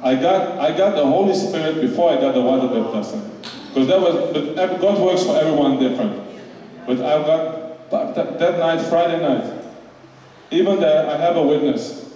I 0.04 0.16
got, 0.16 0.60
I 0.60 0.76
got 0.78 0.96
the 0.96 1.06
Holy 1.06 1.34
Spirit 1.34 1.82
before 1.82 2.12
I 2.12 2.22
got 2.22 2.34
the 2.34 2.42
water 2.42 2.68
baptism. 2.68 3.30
Because 3.68 3.88
that 3.88 4.02
was, 4.02 4.34
but 4.56 4.82
God 4.82 5.00
works 5.00 5.24
for 5.24 5.38
everyone 5.38 5.80
different. 5.80 6.22
But 6.86 6.98
I 6.98 7.22
got 7.26 7.90
that, 7.92 8.40
that 8.40 8.60
night, 8.60 8.82
Friday 8.90 9.22
night. 9.22 9.54
Even 10.52 10.80
there, 10.80 11.10
I 11.10 11.18
have 11.18 11.36
a 11.38 11.44
witness. 11.44 12.12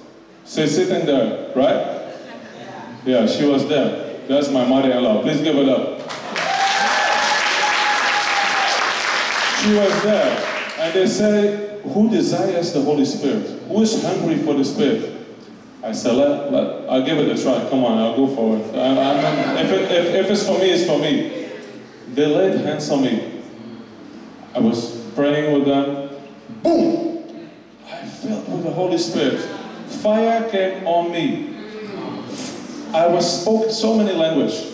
Say, 0.46 0.66
sitting 0.66 1.06
there, 1.06 1.52
right? 1.56 2.03
Yeah, 3.06 3.28
she 3.28 3.46
was 3.46 3.68
there. 3.68 4.20
That's 4.28 4.50
my 4.50 4.66
mother-in-law. 4.66 5.24
Please 5.24 5.42
give 5.42 5.58
it 5.58 5.68
up. 5.68 6.00
She 9.60 9.74
was 9.76 10.04
there. 10.04 10.50
And 10.80 10.94
they 10.94 11.08
say, 11.08 11.80
who 11.84 12.10
desires 12.10 12.74
the 12.74 12.82
Holy 12.82 13.06
Spirit? 13.06 13.62
Who 13.68 13.82
is 13.82 14.02
hungry 14.02 14.38
for 14.38 14.54
the 14.54 14.64
Spirit? 14.64 15.10
I 15.84 15.92
said, 15.92 16.16
let, 16.16 16.52
let, 16.52 16.90
I'll 16.90 17.04
give 17.06 17.18
it 17.18 17.38
a 17.38 17.42
try. 17.42 17.68
Come 17.70 17.84
on, 17.84 17.98
I'll 17.98 18.16
go 18.16 18.34
for 18.34 18.58
it. 18.58 18.76
I, 18.76 19.58
I, 19.58 19.62
if, 19.62 19.72
it 19.72 19.92
if, 19.92 20.26
if 20.26 20.32
it's 20.32 20.46
for 20.48 20.58
me, 20.58 20.70
it's 20.72 20.86
for 20.86 20.98
me. 20.98 21.50
They 22.14 22.26
laid 22.26 22.62
hands 22.62 22.90
on 22.90 23.02
me. 23.02 23.42
I 24.56 24.60
was 24.60 24.96
praying 25.16 25.54
with 25.54 25.66
them. 25.66 26.10
Boom! 26.62 27.50
I 27.86 28.06
felt 28.06 28.48
with 28.48 28.64
the 28.64 28.72
Holy 28.72 28.98
Spirit. 28.98 29.42
Fire 30.02 30.50
came 30.50 30.88
on 30.88 31.12
me. 31.12 31.53
I 32.94 33.08
was 33.08 33.42
spoke 33.42 33.72
so 33.72 33.98
many 33.98 34.14
languages. 34.14 34.72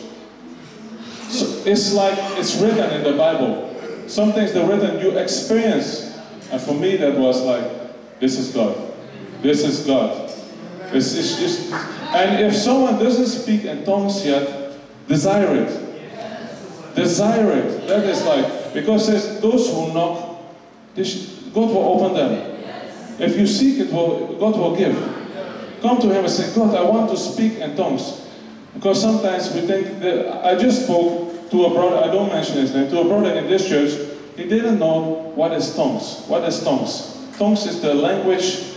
So 1.29 1.45
it's 1.65 1.93
like 1.93 2.17
it's 2.37 2.57
written 2.57 2.91
in 2.91 3.03
the 3.03 3.13
Bible. 3.13 3.65
Some 4.07 4.33
things 4.33 4.53
that 4.53 4.65
written 4.65 4.99
you 4.99 5.17
experience. 5.17 6.17
And 6.51 6.61
for 6.61 6.73
me 6.73 6.97
that 6.97 7.15
was 7.15 7.41
like, 7.43 8.19
this 8.19 8.37
is 8.37 8.53
God. 8.53 8.75
This 9.41 9.63
is 9.63 9.85
God. 9.85 10.29
It's, 10.91 11.13
it's, 11.13 11.41
it's, 11.41 11.71
and 11.71 12.43
if 12.43 12.55
someone 12.55 12.97
doesn't 12.97 13.27
speak 13.27 13.63
in 13.65 13.85
tongues 13.85 14.25
yet, 14.25 14.73
desire 15.07 15.55
it. 15.55 16.95
Desire 16.95 17.51
it. 17.51 17.87
That 17.87 18.03
is 18.05 18.25
like, 18.25 18.73
because 18.73 19.07
those 19.39 19.69
who 19.69 19.93
knock, 19.93 20.41
God 20.95 21.69
will 21.69 22.01
open 22.01 22.15
them. 22.15 22.63
If 23.19 23.37
you 23.37 23.45
seek 23.45 23.79
it, 23.79 23.93
will, 23.93 24.35
God 24.39 24.57
will 24.57 24.75
give. 24.75 25.18
Come 25.81 25.99
to 26.01 26.07
Him 26.07 26.25
and 26.25 26.29
say, 26.29 26.53
God, 26.55 26.75
I 26.75 26.83
want 26.83 27.09
to 27.11 27.17
speak 27.17 27.53
in 27.53 27.75
tongues. 27.75 28.27
Because 28.73 29.01
sometimes 29.01 29.53
we 29.53 29.61
think 29.61 29.99
that 29.99 30.45
I 30.45 30.55
just 30.55 30.83
spoke 30.85 31.49
to 31.51 31.65
a 31.65 31.69
brother, 31.69 31.97
I 31.97 32.13
don't 32.13 32.29
mention 32.29 32.57
his 32.57 32.73
name, 32.73 32.89
to 32.91 33.01
a 33.01 33.03
brother 33.03 33.31
in 33.33 33.47
this 33.47 33.67
church. 33.67 33.91
He 34.35 34.47
didn't 34.47 34.79
know 34.79 35.31
what 35.35 35.51
is 35.53 35.75
tongues. 35.75 36.23
What 36.27 36.43
is 36.43 36.63
tongues? 36.63 37.17
Tongues 37.37 37.65
is 37.65 37.81
the 37.81 37.93
language 37.93 38.75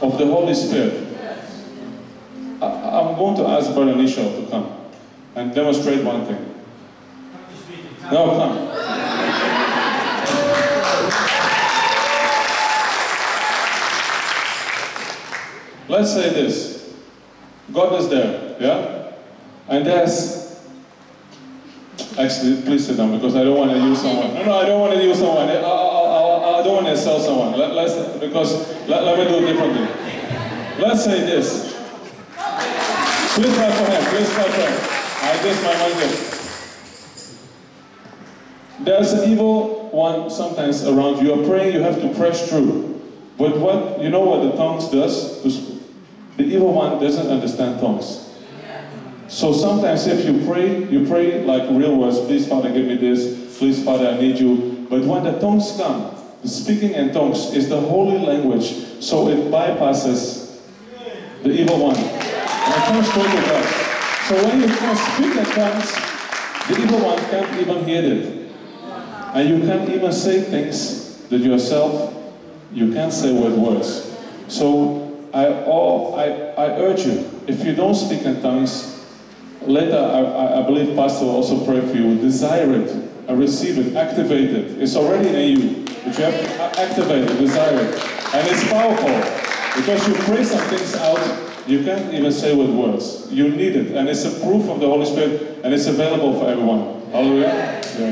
of 0.00 0.18
the 0.18 0.26
Holy 0.26 0.54
Spirit. 0.54 1.06
I, 2.60 2.66
I'm 2.66 3.16
going 3.16 3.36
to 3.36 3.46
ask 3.48 3.72
Brother 3.72 3.94
Nishal 3.94 4.44
to 4.44 4.50
come 4.50 4.72
and 5.34 5.54
demonstrate 5.54 6.04
one 6.04 6.26
thing. 6.26 6.54
No, 8.12 8.36
come. 8.36 8.73
Let's 15.88 16.12
say 16.12 16.30
this. 16.30 16.94
God 17.72 17.98
is 18.00 18.08
there, 18.08 18.56
yeah? 18.60 19.12
And 19.68 19.86
there's 19.86 20.44
Actually, 22.18 22.62
please 22.62 22.86
sit 22.86 22.96
down 22.96 23.10
because 23.12 23.34
I 23.34 23.42
don't 23.42 23.56
want 23.56 23.72
to 23.72 23.78
use 23.78 24.00
someone. 24.00 24.34
No, 24.34 24.44
no, 24.44 24.58
I 24.58 24.64
don't 24.66 24.80
want 24.80 24.94
to 24.94 25.02
use 25.02 25.18
someone. 25.18 25.48
I, 25.48 25.54
I, 25.54 25.58
I, 25.58 26.60
I 26.60 26.62
don't 26.62 26.74
want 26.84 26.86
to 26.86 26.96
sell 26.96 27.18
someone. 27.18 27.58
Let, 27.58 27.72
let's 27.74 27.94
because 28.18 28.68
let, 28.86 29.02
let 29.02 29.18
me 29.18 29.24
do 29.24 29.44
it 29.44 29.52
differently. 29.52 29.88
Let's 30.78 31.04
say 31.04 31.20
this. 31.20 31.74
Please 33.34 33.54
clap 33.54 33.74
for 33.74 33.90
him. 33.90 34.04
Please 34.10 34.28
clap 34.30 34.46
for 34.46 34.60
him. 34.60 34.78
I 35.22 35.38
just 35.42 35.62
my 35.64 35.74
mind 35.80 35.98
There's 38.86 39.12
an 39.12 39.30
evil 39.30 39.88
one 39.90 40.30
sometimes 40.30 40.84
around 40.84 41.18
you. 41.18 41.34
You're 41.34 41.46
praying, 41.46 41.74
you 41.74 41.80
have 41.82 42.00
to 42.00 42.14
press 42.14 42.48
through. 42.48 43.00
But 43.36 43.58
what 43.58 44.00
you 44.00 44.08
know 44.08 44.20
what 44.20 44.42
the 44.42 44.56
tongues 44.56 44.88
does? 44.88 45.42
The 46.36 46.44
evil 46.44 46.72
one 46.72 47.00
doesn't 47.00 47.28
understand 47.28 47.80
tongues. 47.80 48.30
So 49.28 49.52
sometimes 49.52 50.06
if 50.06 50.24
you 50.24 50.46
pray, 50.46 50.84
you 50.84 51.06
pray 51.06 51.44
like 51.44 51.68
real 51.70 51.96
words, 51.96 52.20
please 52.20 52.46
Father 52.46 52.72
give 52.72 52.86
me 52.86 52.96
this, 52.96 53.58
please 53.58 53.84
Father 53.84 54.08
I 54.08 54.20
need 54.20 54.38
you. 54.38 54.86
But 54.90 55.02
when 55.02 55.24
the 55.24 55.38
tongues 55.38 55.74
come, 55.76 56.14
speaking 56.44 56.90
in 56.90 57.12
tongues 57.12 57.54
is 57.54 57.68
the 57.68 57.80
holy 57.80 58.18
language, 58.18 59.02
so 59.02 59.28
it 59.28 59.50
bypasses 59.50 60.60
the 61.42 61.50
evil 61.50 61.78
one. 61.78 61.96
And 61.96 62.84
comes 62.84 63.08
God. 63.08 63.64
So 64.28 64.34
when 64.44 64.60
you 64.60 64.68
can 64.68 64.96
speak 64.96 65.36
in 65.36 65.44
tongues, 65.54 65.92
the 66.68 66.82
evil 66.82 67.00
one 67.04 67.18
can't 67.30 67.60
even 67.60 67.84
hear 67.84 68.02
it. 68.02 68.50
And 69.34 69.48
you 69.48 69.66
can't 69.66 69.88
even 69.88 70.12
say 70.12 70.40
things 70.42 71.18
that 71.28 71.38
yourself 71.38 72.14
you 72.72 72.92
can't 72.92 73.12
say 73.12 73.32
with 73.32 73.56
words. 73.56 74.16
So 74.48 75.03
I, 75.34 75.64
all, 75.64 76.14
I, 76.14 76.26
I 76.56 76.66
urge 76.78 77.04
you, 77.04 77.28
if 77.46 77.64
you 77.64 77.74
don't 77.74 77.94
speak 77.94 78.22
in 78.22 78.40
tongues, 78.40 78.92
Later, 79.66 79.96
I, 79.96 80.60
I 80.60 80.62
believe 80.66 80.94
Pastor 80.94 81.24
will 81.24 81.36
also 81.36 81.64
pray 81.64 81.80
for 81.80 81.96
you. 81.96 82.18
Desire 82.18 82.70
it 82.74 83.04
uh, 83.28 83.34
receive 83.34 83.78
it, 83.78 83.96
activate 83.96 84.50
it. 84.50 84.80
It's 84.82 84.96
already 84.96 85.28
in 85.28 85.60
you, 85.60 85.84
but 85.86 86.18
you 86.18 86.24
have 86.24 86.34
to 86.34 86.80
activate 86.80 87.30
it, 87.30 87.38
desire 87.38 87.78
it. 87.78 87.94
And 88.34 88.48
it's 88.48 88.68
powerful 88.68 89.14
because 89.76 90.06
you 90.06 90.14
pray 90.24 90.44
some 90.44 90.60
things 90.68 90.94
out 90.96 91.40
you 91.66 91.82
can't 91.82 92.12
even 92.12 92.30
say 92.30 92.54
with 92.54 92.68
words. 92.68 93.26
You 93.30 93.48
need 93.48 93.74
it, 93.74 93.96
and 93.96 94.06
it's 94.06 94.26
a 94.26 94.40
proof 94.40 94.68
of 94.68 94.80
the 94.80 94.86
Holy 94.86 95.06
Spirit, 95.06 95.64
and 95.64 95.72
it's 95.72 95.86
available 95.86 96.38
for 96.38 96.50
everyone. 96.50 97.00
Hallelujah. 97.10 97.80
Yeah. 97.98 98.10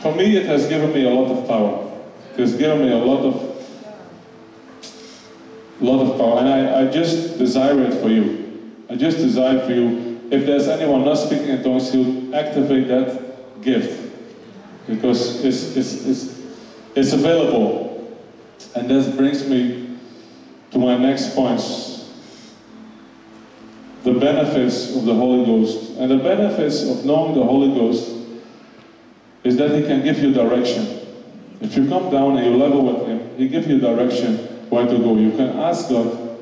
For 0.00 0.12
me, 0.12 0.36
it 0.36 0.46
has 0.46 0.66
given 0.66 0.92
me 0.92 1.06
a 1.06 1.10
lot 1.10 1.30
of 1.30 1.46
power. 1.46 1.88
It 2.34 2.40
has 2.40 2.56
given 2.56 2.80
me 2.80 2.90
a 2.90 2.96
lot 2.96 3.20
of 3.24 3.55
lot 5.84 6.00
of 6.00 6.18
power, 6.18 6.38
and 6.40 6.48
I, 6.48 6.82
I 6.82 6.90
just 6.90 7.38
desire 7.38 7.80
it 7.82 8.00
for 8.00 8.08
you. 8.08 8.72
I 8.88 8.94
just 8.94 9.18
desire 9.18 9.64
for 9.66 9.72
you 9.72 10.06
if 10.30 10.44
there's 10.44 10.66
anyone 10.66 11.04
not 11.04 11.14
speaking 11.14 11.48
in 11.48 11.62
tongues, 11.62 11.92
he'll 11.92 12.34
activate 12.34 12.88
that 12.88 13.62
gift 13.62 14.12
because 14.88 15.44
it's, 15.44 15.76
it's, 15.76 16.04
it's, 16.06 16.42
it's 16.96 17.12
available. 17.12 18.18
And 18.74 18.90
that 18.90 19.16
brings 19.16 19.48
me 19.48 19.98
to 20.72 20.78
my 20.78 20.96
next 20.96 21.34
points 21.34 21.94
the 24.02 24.14
benefits 24.14 24.94
of 24.94 25.04
the 25.04 25.14
Holy 25.14 25.44
Ghost. 25.44 25.98
And 25.98 26.10
the 26.10 26.18
benefits 26.18 26.82
of 26.82 27.04
knowing 27.04 27.34
the 27.34 27.44
Holy 27.44 27.74
Ghost 27.74 28.12
is 29.42 29.56
that 29.56 29.72
He 29.72 29.82
can 29.82 30.02
give 30.04 30.18
you 30.18 30.32
direction. 30.32 31.00
If 31.60 31.76
you 31.76 31.88
come 31.88 32.10
down 32.10 32.36
and 32.36 32.46
you 32.46 32.56
level 32.56 32.84
with 32.84 33.06
Him, 33.08 33.36
He 33.36 33.48
gives 33.48 33.66
you 33.66 33.80
direction 33.80 34.55
where 34.70 34.86
to 34.86 34.98
go. 34.98 35.16
You 35.16 35.30
can 35.30 35.58
ask 35.58 35.88
God, 35.88 36.38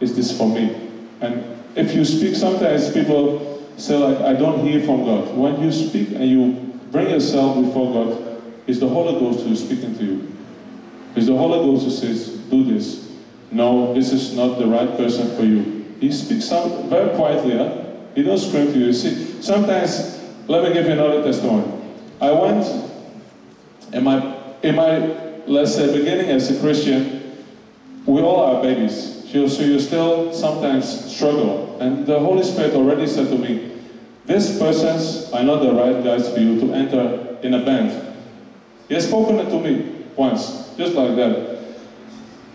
Is 0.00 0.14
this 0.14 0.36
for 0.36 0.48
me? 0.48 0.90
And 1.20 1.58
if 1.74 1.94
you 1.94 2.04
speak, 2.04 2.34
sometimes 2.36 2.92
people 2.92 3.64
say 3.76 3.96
like, 3.96 4.18
I 4.18 4.32
don't 4.34 4.66
hear 4.66 4.80
from 4.80 5.04
God. 5.04 5.36
When 5.36 5.60
you 5.62 5.72
speak 5.72 6.10
and 6.10 6.28
you 6.28 6.80
bring 6.90 7.10
yourself 7.10 7.64
before 7.64 7.92
God, 7.92 8.42
it's 8.66 8.78
the 8.78 8.88
Holy 8.88 9.18
Ghost 9.18 9.44
who 9.44 9.52
is 9.52 9.64
speaking 9.64 9.96
to 9.96 10.04
you. 10.04 10.32
It's 11.16 11.26
the 11.26 11.36
Holy 11.36 11.58
Ghost 11.58 11.84
who 11.84 11.90
says, 11.90 12.28
do 12.50 12.64
this. 12.64 13.10
No, 13.50 13.94
this 13.94 14.12
is 14.12 14.34
not 14.34 14.58
the 14.58 14.66
right 14.66 14.96
person 14.96 15.34
for 15.36 15.42
you. 15.42 15.96
He 16.00 16.12
speaks 16.12 16.52
out 16.52 16.84
very 16.86 17.16
quietly, 17.16 17.56
huh? 17.56 17.84
He 18.14 18.22
don't 18.22 18.38
scream 18.38 18.72
to 18.72 18.78
you. 18.78 18.86
you 18.86 18.92
see, 18.92 19.42
sometimes, 19.42 20.22
let 20.48 20.62
me 20.64 20.72
give 20.72 20.86
you 20.86 20.92
another 20.92 21.22
testimony. 21.22 21.72
I 22.20 22.30
went 22.30 22.66
in 23.92 24.04
my, 24.04 24.36
in 24.62 24.74
my, 24.74 24.98
let's 25.46 25.74
say, 25.74 25.96
beginning 25.96 26.30
as 26.30 26.50
a 26.50 26.60
Christian, 26.60 27.17
we 28.08 28.22
all 28.22 28.40
are 28.40 28.62
babies. 28.62 29.16
So 29.30 29.62
you 29.62 29.78
still 29.78 30.32
sometimes 30.32 31.14
struggle. 31.14 31.76
And 31.78 32.06
the 32.06 32.18
Holy 32.18 32.42
Spirit 32.42 32.72
already 32.72 33.06
said 33.06 33.28
to 33.28 33.36
me, 33.36 33.76
these 34.24 34.58
persons 34.58 35.30
are 35.32 35.44
not 35.44 35.60
the 35.62 35.72
right 35.72 36.02
guys 36.02 36.32
for 36.32 36.40
you 36.40 36.58
to 36.60 36.72
enter 36.72 37.36
in 37.42 37.52
a 37.52 37.64
band. 37.64 38.16
He 38.88 38.94
has 38.94 39.06
spoken 39.06 39.38
it 39.38 39.50
to 39.50 39.60
me 39.60 40.04
once, 40.16 40.74
just 40.78 40.94
like 40.94 41.16
that. 41.16 41.58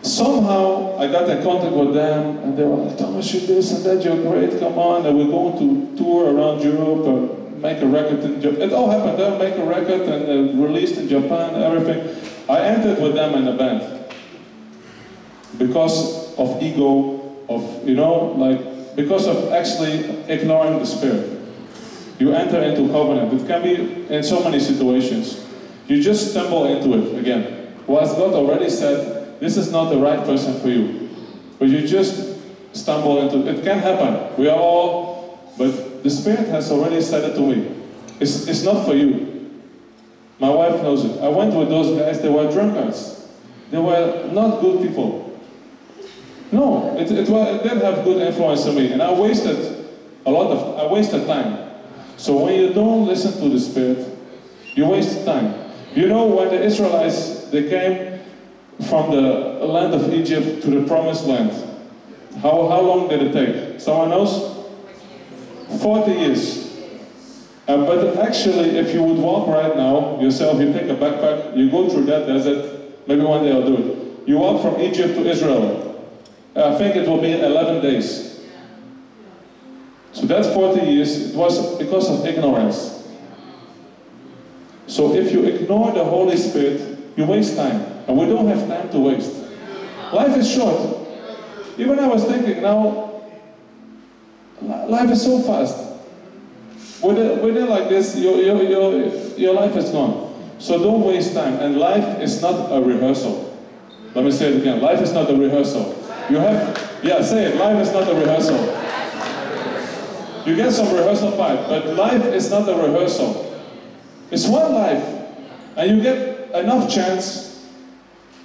Somehow 0.02 0.98
I 0.98 1.08
got 1.08 1.30
in 1.30 1.44
contact 1.44 1.76
with 1.76 1.94
them 1.94 2.38
and 2.40 2.58
they 2.58 2.64
were 2.64 2.76
like, 2.76 2.98
Thomas, 2.98 3.32
you 3.34 3.42
this 3.42 3.72
and 3.72 3.86
that, 3.86 4.04
you're 4.04 4.18
great, 4.18 4.60
come 4.60 4.80
on. 4.80 5.06
And 5.06 5.16
we're 5.16 5.28
going 5.28 5.60
to 5.60 5.98
tour 5.98 6.34
around 6.34 6.64
Europe 6.64 7.06
and 7.06 7.62
make 7.62 7.80
a 7.80 7.86
record 7.86 8.22
in 8.22 8.42
Japan. 8.42 8.62
It 8.62 8.74
all 8.74 8.90
happened. 8.90 9.20
They'll 9.20 9.38
make 9.38 9.56
a 9.56 9.66
record 9.66 10.02
and 10.02 10.60
uh, 10.60 10.64
released 10.64 10.98
in 10.98 11.08
Japan, 11.08 11.62
everything. 11.62 12.18
I 12.50 12.60
entered 12.60 13.00
with 13.00 13.14
them 13.14 13.36
in 13.36 13.48
a 13.48 13.56
band 13.56 14.03
because 15.58 16.36
of 16.38 16.62
ego, 16.62 17.46
of, 17.50 17.88
you 17.88 17.96
know, 17.96 18.34
like, 18.38 18.96
because 18.96 19.28
of 19.28 19.52
actually 19.52 20.06
ignoring 20.28 20.80
the 20.80 20.86
Spirit. 20.86 21.40
You 22.20 22.34
enter 22.34 22.62
into 22.62 22.92
covenant. 22.92 23.42
It 23.42 23.48
can 23.48 23.64
be 23.64 24.14
in 24.14 24.24
so 24.24 24.44
many 24.44 24.60
situations. 24.60 25.46
You 25.88 26.02
just 26.02 26.32
stumble 26.32 26.66
into 26.66 26.94
it 26.98 27.20
again. 27.20 27.76
Whilst 27.88 28.16
God 28.16 28.34
already 28.34 28.70
said, 28.70 29.40
this 29.40 29.58
is 29.58 29.72
not 29.72 29.90
the 29.90 29.98
right 29.98 30.24
person 30.24 30.60
for 30.62 30.70
you. 30.70 31.10
But 31.60 31.70
you 31.70 31.86
just 31.86 32.40
stumble 32.74 33.22
into 33.22 33.48
it. 33.48 33.60
It 33.60 33.64
can 33.64 33.80
happen. 33.80 34.36
We 34.38 34.48
are 34.48 34.58
all, 34.58 35.54
but 35.58 36.04
the 36.04 36.10
Spirit 36.10 36.48
has 36.48 36.72
already 36.72 37.02
said 37.02 37.24
it 37.30 37.34
to 37.36 37.42
me. 37.42 37.76
It's, 38.20 38.48
it's 38.48 38.64
not 38.64 38.86
for 38.86 38.94
you. 38.94 39.52
My 40.40 40.50
wife 40.50 40.82
knows 40.82 41.06
it. 41.06 41.22
I 41.22 41.28
went 41.28 41.54
with 41.54 41.70
those 41.70 41.98
guys, 41.98 42.22
they 42.22 42.30
were 42.30 42.52
drunkards. 42.52 43.28
They 43.72 43.78
were 43.78 44.30
not 44.32 44.62
good 44.62 44.88
people. 44.88 45.23
No, 46.54 46.96
it, 47.00 47.10
it, 47.10 47.28
it 47.28 47.64
did 47.64 47.82
have 47.82 48.04
good 48.04 48.22
influence 48.22 48.68
on 48.68 48.76
me. 48.76 48.92
And 48.92 49.02
I 49.02 49.12
wasted 49.12 49.88
a 50.24 50.30
lot 50.30 50.52
of, 50.52 50.78
I 50.78 50.86
wasted 50.86 51.26
time. 51.26 51.72
So 52.16 52.46
when 52.46 52.54
you 52.54 52.72
don't 52.72 53.08
listen 53.08 53.42
to 53.42 53.50
the 53.50 53.60
Spirit, 53.60 54.08
you 54.76 54.86
waste 54.86 55.26
time. 55.26 55.72
You 55.96 56.08
know, 56.08 56.28
when 56.28 56.50
the 56.50 56.64
Israelites, 56.64 57.50
they 57.50 57.68
came 57.68 58.20
from 58.88 59.10
the 59.10 59.66
land 59.66 59.96
of 59.96 60.14
Egypt 60.14 60.62
to 60.62 60.70
the 60.70 60.88
promised 60.88 61.26
land, 61.26 61.52
how, 62.42 62.68
how 62.68 62.82
long 62.82 63.10
did 63.10 63.24
it 63.24 63.34
take? 63.34 63.82
Someone 63.82 64.10
knows? 64.10 64.56
40 65.82 66.12
years. 66.12 66.72
Uh, 67.68 67.78
but 67.78 68.18
actually, 68.18 68.78
if 68.78 68.94
you 68.94 69.02
would 69.02 69.18
walk 69.18 69.48
right 69.48 69.76
now 69.76 70.20
yourself, 70.22 70.60
you 70.60 70.72
take 70.72 70.84
a 70.84 70.96
backpack, 70.96 71.58
you 71.58 71.72
go 71.72 71.90
through 71.90 72.04
that 72.04 72.28
desert, 72.28 73.08
maybe 73.08 73.22
one 73.22 73.44
day 73.44 73.52
I'll 73.52 73.66
do 73.66 73.78
it. 73.78 74.28
You 74.28 74.38
walk 74.38 74.62
from 74.62 74.80
Egypt 74.82 75.16
to 75.16 75.28
Israel. 75.28 75.93
Uh, 76.56 76.74
I 76.74 76.78
think 76.78 76.96
it 76.96 77.08
will 77.08 77.22
be 77.22 77.32
11 77.32 77.82
days. 77.82 78.40
So 80.12 80.28
that 80.28 80.46
40 80.54 80.86
years, 80.86 81.32
it 81.32 81.36
was 81.36 81.78
because 81.78 82.10
of 82.10 82.26
ignorance. 82.26 83.08
So 84.86 85.16
if 85.16 85.32
you 85.32 85.44
ignore 85.46 85.92
the 85.92 86.04
Holy 86.04 86.38
Spirit, 86.38 87.00
you 87.16 87.26
waste 87.26 87.56
time. 87.56 87.82
And 88.08 88.18
we 88.18 88.26
don't 88.28 88.48
have 88.48 88.68
time 88.68 88.90
to 88.90 89.00
waste. 89.00 89.34
Life 90.12 90.38
is 90.38 90.52
short. 90.52 91.08
Even 91.78 91.98
I 91.98 92.08
was 92.08 92.26
thinking 92.26 92.62
now, 92.62 93.22
life 94.62 95.10
is 95.10 95.24
so 95.24 95.40
fast. 95.42 95.92
With 97.02 97.18
it 97.18 97.70
like 97.70 97.90
this, 97.90 98.16
your, 98.16 98.38
your, 98.38 98.62
your, 98.64 99.08
your 99.38 99.54
life 99.54 99.76
is 99.76 99.90
gone. 99.90 100.32
So 100.60 100.82
don't 100.82 101.04
waste 101.04 101.34
time. 101.34 101.56
And 101.56 101.78
life 101.78 102.20
is 102.22 102.42
not 102.42 102.72
a 102.72 102.82
rehearsal. 102.82 103.50
Let 104.14 104.24
me 104.24 104.32
say 104.32 104.54
it 104.54 104.62
again. 104.62 104.80
Life 104.80 105.02
is 105.02 105.12
not 105.12 105.30
a 105.30 105.36
rehearsal. 105.36 106.03
You 106.30 106.38
have, 106.38 107.00
yeah, 107.04 107.22
say 107.22 107.46
it. 107.46 107.58
Life 107.58 107.80
is 107.86 107.94
not 107.94 108.10
a 108.10 108.16
rehearsal. 108.16 108.58
You 110.46 110.56
get 110.56 110.72
some 110.72 110.94
rehearsal 110.94 111.32
part, 111.34 111.68
but 111.68 111.86
life 111.96 112.26
is 112.26 112.50
not 112.50 112.68
a 112.68 112.76
rehearsal. 112.76 113.62
It's 114.32 114.48
one 114.48 114.74
life. 114.74 115.04
And 115.76 115.92
you 115.92 116.04
get 116.04 116.52
enough 116.54 116.90
chance 116.90 117.68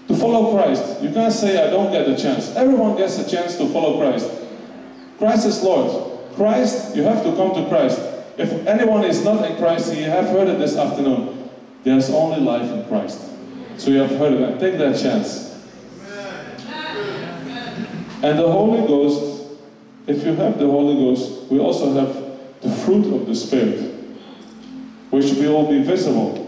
to 0.06 0.16
follow 0.16 0.52
Christ. 0.52 1.02
You 1.02 1.10
can't 1.12 1.32
say, 1.32 1.66
I 1.66 1.70
don't 1.70 1.92
get 1.92 2.08
a 2.08 2.16
chance. 2.16 2.54
Everyone 2.56 2.96
gets 2.96 3.18
a 3.18 3.28
chance 3.28 3.56
to 3.56 3.68
follow 3.72 3.98
Christ. 3.98 4.30
Christ 5.18 5.46
is 5.46 5.62
Lord. 5.62 6.34
Christ, 6.34 6.96
you 6.96 7.02
have 7.02 7.22
to 7.24 7.34
come 7.36 7.54
to 7.54 7.68
Christ. 7.68 8.00
If 8.38 8.66
anyone 8.66 9.04
is 9.04 9.24
not 9.24 9.44
in 9.44 9.56
Christ, 9.56 9.94
you 9.94 10.04
have 10.04 10.26
heard 10.26 10.48
it 10.48 10.58
this 10.58 10.76
afternoon. 10.76 11.50
There's 11.82 12.10
only 12.10 12.40
life 12.40 12.70
in 12.70 12.86
Christ. 12.86 13.20
So 13.76 13.90
you 13.90 13.98
have 13.98 14.10
heard 14.10 14.34
it. 14.34 14.60
Take 14.60 14.78
that 14.78 15.00
chance. 15.00 15.47
And 18.20 18.38
the 18.38 18.50
Holy 18.50 18.86
Ghost, 18.86 19.52
if 20.08 20.24
you 20.24 20.34
have 20.34 20.58
the 20.58 20.66
Holy 20.66 20.94
Ghost, 20.94 21.50
we 21.50 21.60
also 21.60 21.92
have 21.94 22.14
the 22.60 22.70
fruit 22.84 23.14
of 23.14 23.26
the 23.26 23.34
Spirit, 23.34 23.94
which 25.10 25.32
will 25.34 25.68
be 25.68 25.82
visible. 25.82 26.44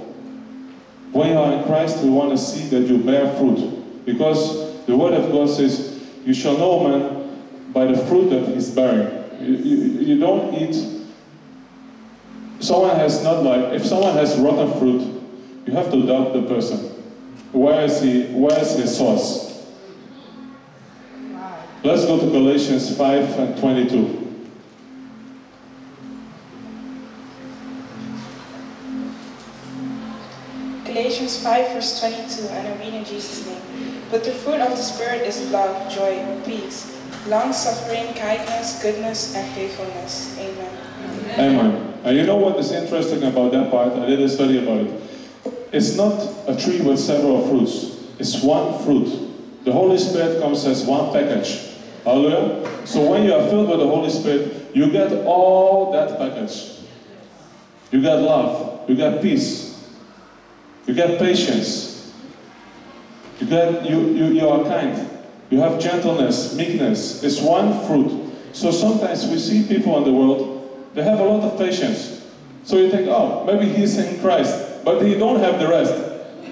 When 1.12 1.30
you 1.30 1.38
are 1.38 1.52
in 1.52 1.64
Christ, 1.64 2.02
we 2.02 2.10
want 2.10 2.30
to 2.30 2.38
see 2.38 2.68
that 2.68 2.88
you 2.88 2.98
bear 2.98 3.36
fruit. 3.36 4.04
Because 4.04 4.84
the 4.86 4.96
Word 4.96 5.14
of 5.14 5.30
God 5.30 5.48
says, 5.48 6.00
You 6.24 6.34
shall 6.34 6.58
know 6.58 6.88
man 6.88 7.72
by 7.72 7.86
the 7.86 8.04
fruit 8.06 8.30
that 8.30 8.48
he's 8.48 8.70
bearing. 8.70 9.08
You, 9.40 9.54
you, 9.54 9.76
you 10.00 10.18
don't 10.20 10.54
eat. 10.54 10.74
Someone 12.60 12.96
has 12.96 13.22
not 13.22 13.42
like, 13.44 13.72
if 13.72 13.86
someone 13.86 14.14
has 14.14 14.36
rotten 14.38 14.78
fruit, 14.78 15.22
you 15.66 15.72
have 15.72 15.90
to 15.92 16.06
doubt 16.06 16.32
the 16.32 16.42
person. 16.42 16.78
Where 17.52 17.84
is 17.84 18.02
he? 18.02 18.26
Where 18.26 18.58
is 18.58 18.76
his 18.76 18.96
source? 18.96 19.39
Let's 21.82 22.04
go 22.04 22.20
to 22.20 22.26
Galatians 22.26 22.94
5 22.94 23.38
and 23.38 23.58
22. 23.58 24.20
Galatians 30.84 31.42
5, 31.42 31.72
verse 31.72 32.00
22, 32.00 32.48
and 32.48 32.68
I 32.68 32.84
read 32.84 32.92
in 32.92 33.04
Jesus' 33.06 33.46
name. 33.46 34.02
But 34.10 34.24
the 34.24 34.32
fruit 34.32 34.60
of 34.60 34.76
the 34.76 34.82
Spirit 34.82 35.22
is 35.22 35.50
love, 35.50 35.90
joy, 35.90 36.22
peace, 36.44 37.00
long 37.26 37.50
suffering, 37.54 38.12
kindness, 38.12 38.82
goodness, 38.82 39.34
and 39.34 39.50
faithfulness. 39.54 40.36
Amen. 40.38 40.78
Amen. 41.38 41.94
And 42.04 42.14
you 42.14 42.26
know 42.26 42.36
what 42.36 42.58
is 42.58 42.72
interesting 42.72 43.22
about 43.22 43.52
that 43.52 43.70
part? 43.70 43.94
I 43.94 44.04
did 44.04 44.20
a 44.20 44.28
study 44.28 44.58
about 44.58 44.80
it. 44.82 45.02
It's 45.72 45.96
not 45.96 46.20
a 46.46 46.54
tree 46.54 46.82
with 46.82 46.98
several 46.98 47.48
fruits, 47.48 48.04
it's 48.18 48.42
one 48.42 48.84
fruit. 48.84 49.28
The 49.64 49.72
Holy 49.72 49.96
Spirit 49.96 50.42
comes 50.42 50.66
as 50.66 50.84
one 50.84 51.10
package. 51.10 51.69
Hallelujah. 52.04 52.86
So 52.86 53.10
when 53.10 53.24
you 53.24 53.34
are 53.34 53.48
filled 53.48 53.68
with 53.68 53.80
the 53.80 53.86
Holy 53.86 54.10
Spirit, 54.10 54.74
you 54.74 54.90
get 54.90 55.12
all 55.24 55.92
that 55.92 56.18
package. 56.18 56.78
You 57.90 58.00
get 58.00 58.14
love, 58.20 58.88
you 58.88 58.94
get 58.94 59.20
peace, 59.20 59.90
you 60.86 60.94
get 60.94 61.18
patience, 61.18 62.12
you 63.40 63.46
get 63.46 63.84
you, 63.88 63.98
you, 64.14 64.24
you 64.26 64.48
are 64.48 64.62
kind, 64.64 65.08
you 65.50 65.58
have 65.60 65.80
gentleness, 65.80 66.54
meekness. 66.54 67.24
It's 67.24 67.40
one 67.40 67.84
fruit. 67.86 68.32
So 68.52 68.70
sometimes 68.70 69.26
we 69.26 69.38
see 69.38 69.66
people 69.66 69.98
in 69.98 70.04
the 70.04 70.12
world, 70.12 70.88
they 70.94 71.02
have 71.02 71.18
a 71.18 71.24
lot 71.24 71.42
of 71.42 71.58
patience. 71.58 72.24
So 72.62 72.76
you 72.76 72.90
think, 72.90 73.08
oh, 73.08 73.44
maybe 73.44 73.72
he's 73.72 73.98
in 73.98 74.20
Christ, 74.20 74.84
but 74.84 75.02
he 75.02 75.16
don't 75.16 75.40
have 75.40 75.58
the 75.58 75.66
rest. 75.66 75.94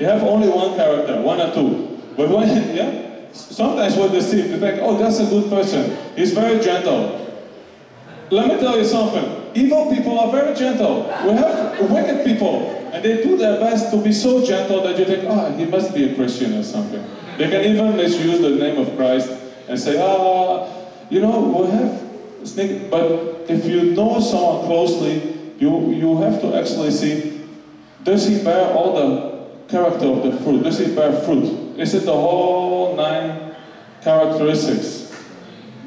You 0.00 0.06
have 0.06 0.22
only 0.22 0.48
one 0.48 0.74
character, 0.76 1.20
one 1.20 1.40
or 1.40 1.52
two. 1.54 2.00
But 2.16 2.30
when, 2.30 2.48
yeah, 2.74 3.07
sometimes 3.32 3.96
we're 3.96 4.10
deceived. 4.10 4.50
You 4.50 4.58
think, 4.58 4.80
oh, 4.82 4.98
that's 4.98 5.20
a 5.20 5.26
good 5.26 5.48
person. 5.50 5.96
He's 6.16 6.32
very 6.32 6.60
gentle. 6.60 7.26
Let 8.30 8.48
me 8.48 8.60
tell 8.60 8.76
you 8.76 8.84
something. 8.84 9.50
Evil 9.54 9.94
people 9.94 10.18
are 10.18 10.30
very 10.30 10.54
gentle. 10.54 11.04
We 11.24 11.32
have 11.32 11.90
wicked 11.90 12.26
people, 12.26 12.90
and 12.92 13.02
they 13.02 13.22
do 13.22 13.36
their 13.36 13.58
best 13.58 13.90
to 13.92 14.02
be 14.02 14.12
so 14.12 14.44
gentle 14.44 14.82
that 14.82 14.98
you 14.98 15.04
think, 15.04 15.24
oh, 15.26 15.56
he 15.56 15.64
must 15.64 15.94
be 15.94 16.12
a 16.12 16.14
Christian 16.14 16.54
or 16.54 16.62
something. 16.62 17.04
They 17.38 17.48
can 17.48 17.64
even 17.64 17.96
misuse 17.96 18.40
the 18.40 18.50
name 18.50 18.78
of 18.78 18.94
Christ 18.96 19.30
and 19.68 19.78
say, 19.78 19.98
ah, 20.00 20.68
you 21.08 21.20
know, 21.20 21.40
we 21.40 21.70
have 21.70 22.48
snake. 22.48 22.90
But 22.90 23.46
if 23.48 23.64
you 23.64 23.94
know 23.94 24.20
someone 24.20 24.66
closely, 24.66 25.54
you, 25.58 25.90
you 25.90 26.20
have 26.22 26.40
to 26.42 26.54
actually 26.54 26.90
see, 26.90 27.46
does 28.04 28.26
he 28.26 28.42
bear 28.42 28.72
all 28.72 28.94
the 28.94 29.48
character 29.68 30.06
of 30.06 30.22
the 30.22 30.32
fruit? 30.42 30.62
Does 30.62 30.78
he 30.78 30.94
bear 30.94 31.12
fruit? 31.12 31.67
Is 31.78 31.94
it 31.94 32.04
the 32.04 32.12
whole 32.12 32.96
nine 32.96 33.54
characteristics? 34.02 35.14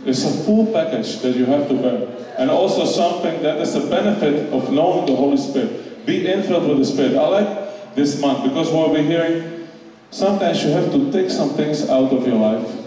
It's 0.06 0.24
a 0.24 0.32
full 0.46 0.72
package 0.72 1.20
that 1.20 1.36
you 1.36 1.46
have 1.46 1.68
to 1.68 1.74
bear. 1.76 2.08
And 2.38 2.50
also 2.50 2.86
something 2.86 3.44
that 3.44 3.58
is 3.58 3.76
a 3.76 3.86
benefit 3.88 4.52
of 4.54 4.72
knowing 4.72 5.06
the 5.06 5.16
Holy 5.16 5.38
Spirit. 5.38 6.06
Be 6.06 6.24
infilled 6.24 6.70
with 6.70 6.78
the 6.80 6.86
Spirit. 6.86 7.16
I 7.16 7.28
like 7.28 7.96
this 7.96 8.20
month 8.22 8.44
because 8.44 8.72
what 8.72 8.92
we're 8.92 9.04
hearing, 9.04 9.68
sometimes 10.12 10.64
you 10.64 10.72
have 10.72 10.92
to 10.92 11.12
take 11.12 11.30
some 11.30 11.50
things 11.50 11.90
out 11.90 12.12
of 12.12 12.26
your 12.26 12.38
life 12.38 12.78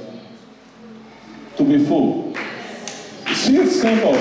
to 1.59 1.63
be 1.63 1.85
full. 1.85 2.35
See, 3.35 3.59
it's 3.59 3.81
simple. 3.81 4.15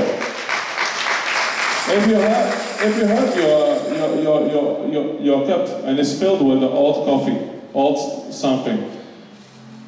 If 1.85 2.07
you 2.07 2.15
have, 2.15 2.81
if 2.81 2.97
you 2.97 3.05
have 3.05 3.35
your, 3.37 3.95
your, 3.95 4.21
your, 4.21 4.51
your, 4.51 4.87
your, 4.89 5.21
your 5.21 5.47
cup 5.47 5.85
and 5.85 5.97
it's 5.97 6.19
filled 6.19 6.45
with 6.45 6.59
the 6.59 6.69
old 6.69 7.05
coffee, 7.05 7.52
old 7.73 8.33
something, 8.33 8.77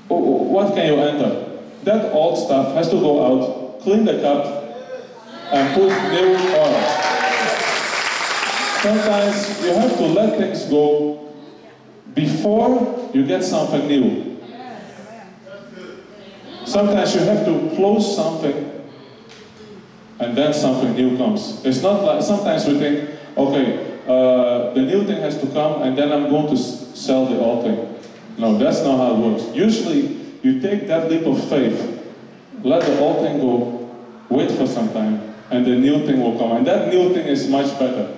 what 0.08 0.74
can 0.74 0.88
you 0.88 1.00
enter? 1.00 1.60
That 1.84 2.12
old 2.12 2.38
stuff 2.38 2.74
has 2.76 2.90
to 2.90 2.96
go 2.96 3.26
out, 3.26 3.82
clean 3.82 4.06
the 4.06 4.20
cup, 4.22 4.46
and 5.52 5.76
put 5.76 5.90
new 6.12 6.36
oil. 6.56 7.06
Sometimes 8.82 9.64
you 9.64 9.74
have 9.74 9.98
to 9.98 10.06
let 10.06 10.38
things 10.38 10.66
go 10.66 11.34
before 12.14 13.10
you 13.14 13.26
get 13.26 13.44
something 13.44 13.88
new. 13.88 14.38
Sometimes 16.66 17.14
you 17.16 17.22
have 17.22 17.46
to 17.46 17.76
close 17.76 18.16
something 18.16 18.84
and 20.20 20.38
then 20.38 20.54
something 20.54 20.96
new 20.96 21.18
comes. 21.18 21.64
It's 21.66 21.82
not 21.82 22.04
like 22.04 22.24
sometimes 22.24 22.66
we 22.66 22.80
think, 22.80 23.10
okay, 23.38 24.00
uh, 24.08 24.74
the 24.74 24.82
new 24.82 25.06
thing 25.06 25.22
has 25.22 25.40
to 25.42 25.48
come 25.48 25.84
and 25.84 25.98
then 25.98 26.12
I'm 26.12 26.30
going 26.30 26.56
to 26.56 26.85
sell 26.96 27.26
the 27.28 27.38
old 27.38 27.64
thing. 27.64 27.96
No, 28.38 28.58
that's 28.58 28.82
not 28.82 28.98
how 28.98 29.16
it 29.16 29.20
works. 29.20 29.56
Usually, 29.56 30.18
you 30.42 30.62
take 30.62 30.88
that 30.88 31.10
leap 31.10 31.26
of 31.26 31.44
faith, 31.50 32.04
let 32.64 32.82
the 32.84 33.00
old 33.00 33.26
thing 33.26 33.40
go, 33.40 33.96
wait 34.30 34.52
for 34.52 34.66
some 34.66 34.92
time, 34.94 35.36
and 35.52 35.66
the 35.66 35.76
new 35.76 36.06
thing 36.06 36.22
will 36.22 36.38
come. 36.38 36.58
And 36.58 36.68
that 36.68 36.90
new 36.90 37.14
thing 37.14 37.28
is 37.28 37.48
much 37.50 37.78
better. 37.78 38.16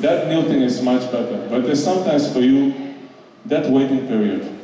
That 0.00 0.28
new 0.28 0.42
thing 0.48 0.62
is 0.62 0.82
much 0.82 1.02
better. 1.10 1.48
But 1.48 1.64
there's 1.64 1.82
sometimes 1.82 2.32
for 2.32 2.40
you 2.40 2.94
that 3.46 3.70
waiting 3.70 4.06
period. 4.06 4.58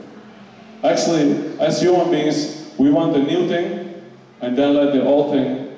Actually, 0.84 1.58
as 1.58 1.80
human 1.80 2.10
beings, 2.10 2.72
we 2.78 2.90
want 2.90 3.12
the 3.12 3.22
new 3.22 3.48
thing 3.48 4.02
and 4.40 4.56
then 4.56 4.74
let 4.74 4.92
the 4.92 5.02
old 5.02 5.32
thing 5.32 5.76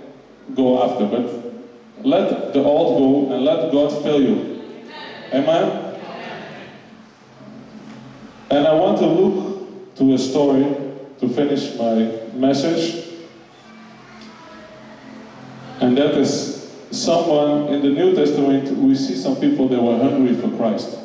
go 0.55 0.83
after. 0.83 1.07
But 1.07 2.05
let 2.05 2.53
the 2.53 2.63
old 2.63 2.99
go 3.29 3.35
and 3.35 3.45
let 3.45 3.73
God 3.73 4.03
fill 4.03 4.21
you. 4.21 4.63
Amen? 5.33 5.90
And 8.51 8.67
I 8.67 8.75
want 8.75 8.99
to 8.99 9.07
look 9.07 9.95
to 9.97 10.15
a 10.15 10.19
story 10.19 10.65
to 11.21 11.29
finish 11.29 11.77
my 11.77 11.95
message. 12.35 13.07
And 15.81 15.97
that 15.97 16.15
is 16.15 16.71
someone 16.91 17.73
in 17.73 17.83
the 17.83 17.91
New 17.91 18.15
Testament, 18.15 18.77
we 18.77 18.95
see 18.95 19.15
some 19.15 19.37
people 19.37 19.69
that 19.69 19.81
were 19.81 19.97
hungry 19.97 20.35
for 20.35 20.55
Christ. 20.57 20.99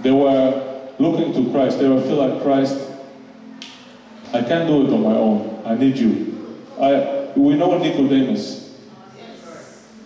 They 0.00 0.12
were 0.12 0.90
looking 0.98 1.32
to 1.34 1.50
Christ. 1.50 1.78
They 1.78 1.88
were 1.88 2.00
feel 2.00 2.16
like 2.16 2.42
Christ. 2.42 2.78
I 4.32 4.42
can't 4.42 4.68
do 4.68 4.86
it 4.86 4.92
on 4.92 5.02
my 5.02 5.14
own. 5.14 5.62
I 5.64 5.74
need 5.74 5.96
you. 5.96 6.58
I, 6.80 7.32
we 7.36 7.54
know 7.56 7.78
Nicodemus. 7.78 8.78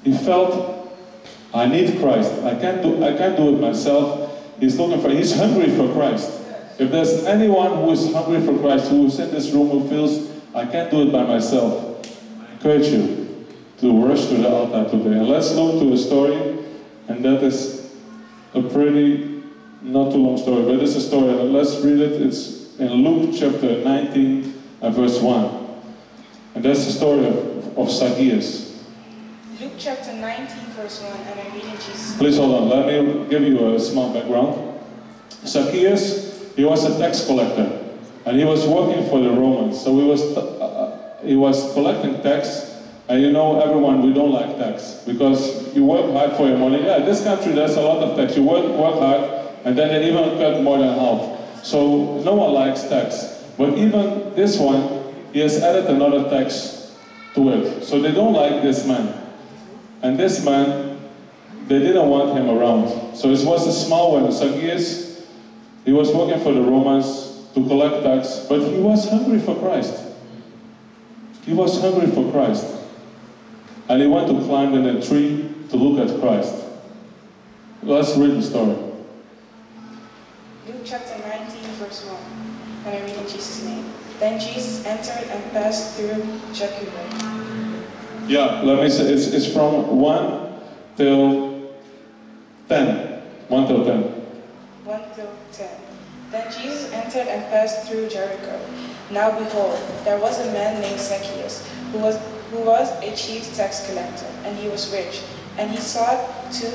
He 0.04 0.16
felt, 0.16 0.96
I 1.52 1.66
need 1.66 1.98
Christ. 2.00 2.32
I 2.44 2.54
can't 2.58 2.82
do. 2.82 3.04
I 3.04 3.16
can't 3.16 3.36
do 3.36 3.54
it 3.54 3.60
myself. 3.60 4.17
He's 4.60 4.78
looking 4.78 5.00
for. 5.00 5.10
He's 5.10 5.36
hungry 5.36 5.70
for 5.76 5.92
Christ. 5.92 6.40
If 6.78 6.90
there's 6.90 7.24
anyone 7.24 7.76
who 7.76 7.90
is 7.90 8.12
hungry 8.12 8.40
for 8.40 8.58
Christ, 8.58 8.90
who 8.90 9.06
is 9.06 9.18
in 9.18 9.30
this 9.30 9.50
room, 9.50 9.68
who 9.68 9.88
feels 9.88 10.30
I 10.54 10.66
can't 10.66 10.90
do 10.90 11.02
it 11.02 11.12
by 11.12 11.24
myself, 11.24 12.06
I 12.40 12.52
encourage 12.52 12.86
you 12.88 13.46
to 13.78 14.06
rush 14.06 14.26
to 14.26 14.34
the 14.34 14.48
altar 14.48 14.90
today. 14.90 15.18
And 15.18 15.28
let's 15.28 15.52
look 15.54 15.80
to 15.80 15.92
a 15.92 15.96
story, 15.96 16.64
and 17.08 17.24
that 17.24 17.42
is 17.42 17.94
a 18.54 18.62
pretty, 18.62 19.42
not 19.82 20.12
too 20.12 20.18
long 20.18 20.38
story, 20.38 20.64
but 20.64 20.82
it's 20.82 20.96
a 20.96 21.00
story. 21.00 21.32
Let's 21.32 21.76
read 21.80 22.00
it. 22.00 22.22
It's 22.22 22.76
in 22.78 22.90
Luke 22.92 23.34
chapter 23.36 23.84
19 23.84 24.62
and 24.80 24.94
verse 24.94 25.20
1. 25.20 25.68
And 26.54 26.64
that's 26.64 26.86
the 26.86 26.92
story 26.92 27.26
of, 27.26 27.78
of 27.78 27.90
Zacchaeus. 27.90 28.84
Luke 29.60 29.72
chapter 29.78 30.12
19, 30.12 30.46
verse 30.76 31.02
1, 31.02 31.12
and 31.12 31.40
I 31.40 31.54
read 31.54 31.64
in 31.64 31.70
Jesus'. 31.72 31.97
Please 32.18 32.37
hold 32.37 32.52
on, 32.52 32.68
let 32.68 32.87
me 32.87 33.26
give 33.31 33.42
you 33.44 33.74
a 33.74 33.78
small 33.78 34.12
background. 34.12 34.81
Zacchaeus, 35.46 36.52
he 36.57 36.64
was 36.64 36.85
a 36.85 36.98
tax 36.98 37.24
collector, 37.24 37.81
and 38.26 38.37
he 38.37 38.44
was 38.44 38.66
working 38.66 39.09
for 39.09 39.20
the 39.20 39.31
Romans. 39.31 39.81
So 39.81 39.96
he 39.96 40.04
was, 40.04 40.20
uh, 40.37 40.40
uh, 40.40 41.24
he 41.24 41.37
was 41.37 41.72
collecting 41.74 42.20
tax, 42.20 42.74
and 43.09 43.22
you 43.22 43.31
know, 43.31 43.61
everyone, 43.61 44.02
we 44.02 44.12
don't 44.12 44.33
like 44.33 44.59
tax, 44.59 45.04
because 45.07 45.72
you 45.76 45.85
work 45.85 46.11
hard 46.11 46.33
for 46.33 46.48
your 46.48 46.59
money. 46.59 46.85
Yeah, 46.85 46.98
this 46.98 47.22
country, 47.22 47.52
there's 47.52 47.76
a 47.76 47.83
lot 47.83 48.02
of 48.02 48.16
tax. 48.16 48.37
You 48.37 48.42
work, 48.42 48.66
work 48.66 48.98
hard, 48.98 49.22
and 49.64 49.78
then 49.78 49.88
they 49.88 50.11
even 50.11 50.38
cut 50.38 50.61
more 50.61 50.78
than 50.78 50.98
half. 50.98 51.64
So 51.64 52.20
no 52.22 52.35
one 52.35 52.52
likes 52.52 52.83
tax. 52.88 53.44
But 53.57 53.78
even 53.78 54.35
this 54.35 54.59
one, 54.59 55.14
he 55.33 55.38
has 55.38 55.62
added 55.62 55.87
another 55.87 56.28
tax 56.28 56.96
to 57.35 57.48
it. 57.50 57.85
So 57.85 58.00
they 58.00 58.11
don't 58.11 58.35
like 58.35 58.61
this 58.62 58.85
man. 58.87 59.14
And 60.02 60.18
this 60.18 60.44
man, 60.44 60.88
they 61.68 61.78
didn't 61.81 62.09
want 62.09 62.37
him 62.37 62.48
around. 62.48 63.14
So 63.14 63.28
it 63.28 63.44
was 63.44 63.66
a 63.66 63.72
small 63.72 64.20
one. 64.20 64.33
Zacchaeus, 64.33 65.26
he 65.85 65.92
was 65.92 66.11
working 66.12 66.40
for 66.40 66.52
the 66.52 66.62
Romans 66.62 67.46
to 67.54 67.66
collect 67.66 68.02
tax, 68.02 68.46
but 68.48 68.61
he 68.61 68.78
was 68.78 69.09
hungry 69.09 69.38
for 69.38 69.54
Christ. 69.57 70.02
He 71.44 71.52
was 71.52 71.81
hungry 71.81 72.11
for 72.11 72.31
Christ. 72.33 72.66
And 73.88 74.00
he 74.00 74.09
went 74.09 74.28
to 74.28 74.44
climb 74.46 74.74
in 74.74 74.85
a 74.85 75.00
tree 75.00 75.48
to 75.70 75.76
look 75.76 76.09
at 76.09 76.20
Christ. 76.20 76.64
Let's 77.83 78.16
read 78.16 78.33
the 78.33 78.42
story. 78.42 78.76
Luke 80.66 80.83
chapter 80.85 81.18
19, 81.18 81.62
verse 81.76 82.04
1, 82.04 82.16
and 82.87 82.96
I 82.96 83.00
read 83.00 83.16
in 83.16 83.22
Jesus' 83.24 83.64
name. 83.64 83.92
Then 84.18 84.40
Jesus 84.40 84.85
entered 84.85 85.31
and 85.31 85.52
passed 85.52 85.96
through 85.96 86.22
Jericho. 86.52 86.87
Yeah, 88.26 88.61
let 88.62 88.83
me 88.83 88.90
say 88.90 89.04
it's, 89.12 89.28
it's 89.28 89.50
from 89.50 89.98
1 89.98 90.61
till 90.96 91.47
10. 92.68 93.22
1 93.48 93.66
till 93.66 93.85
10. 93.85 94.02
1 94.85 95.00
till 95.14 95.33
10. 95.52 95.68
Then 96.31 96.52
Jesus 96.52 96.92
entered 96.92 97.26
and 97.28 97.42
passed 97.50 97.88
through 97.88 98.09
Jericho. 98.09 98.61
Now 99.11 99.38
behold, 99.38 99.78
there 100.04 100.18
was 100.18 100.38
a 100.40 100.52
man 100.52 100.81
named 100.81 101.00
Zacchaeus, 101.00 101.66
who 101.92 101.98
was, 101.98 102.20
who 102.50 102.61
was 102.61 102.90
a 103.02 103.16
chief 103.16 103.54
tax 103.54 103.87
collector, 103.87 104.26
and 104.44 104.57
he 104.59 104.68
was 104.68 104.92
rich. 104.92 105.22
And 105.57 105.70
he 105.70 105.78
sought 105.78 106.52
to 106.61 106.68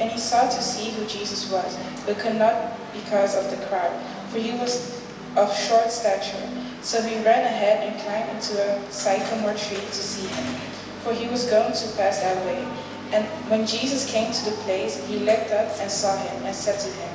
and 0.00 0.10
he 0.10 0.18
sought 0.18 0.50
to 0.50 0.62
see 0.62 0.90
who 0.90 1.06
Jesus 1.06 1.50
was, 1.50 1.76
but 2.06 2.18
could 2.18 2.36
not 2.36 2.72
because 2.92 3.36
of 3.36 3.50
the 3.50 3.66
crowd, 3.66 3.92
for 4.30 4.38
he 4.38 4.52
was 4.58 5.00
of 5.36 5.56
short 5.56 5.90
stature. 5.90 6.48
So 6.82 7.00
he 7.02 7.22
ran 7.22 7.44
ahead 7.44 7.86
and 7.86 8.00
climbed 8.00 8.30
into 8.30 8.58
a 8.58 8.90
sycamore 8.90 9.54
tree 9.54 9.76
to 9.76 10.02
see 10.02 10.26
him, 10.26 10.54
for 11.02 11.12
he 11.12 11.28
was 11.28 11.44
going 11.46 11.72
to 11.72 11.96
pass 11.96 12.20
that 12.20 12.44
way. 12.44 12.66
And 13.12 13.26
when 13.50 13.66
Jesus 13.66 14.10
came 14.10 14.32
to 14.32 14.44
the 14.46 14.56
place, 14.64 14.96
he 15.06 15.18
looked 15.18 15.50
up 15.52 15.68
and 15.80 15.90
saw 15.90 16.16
him, 16.16 16.44
and 16.44 16.54
said 16.54 16.80
to 16.80 16.88
him, 16.88 17.12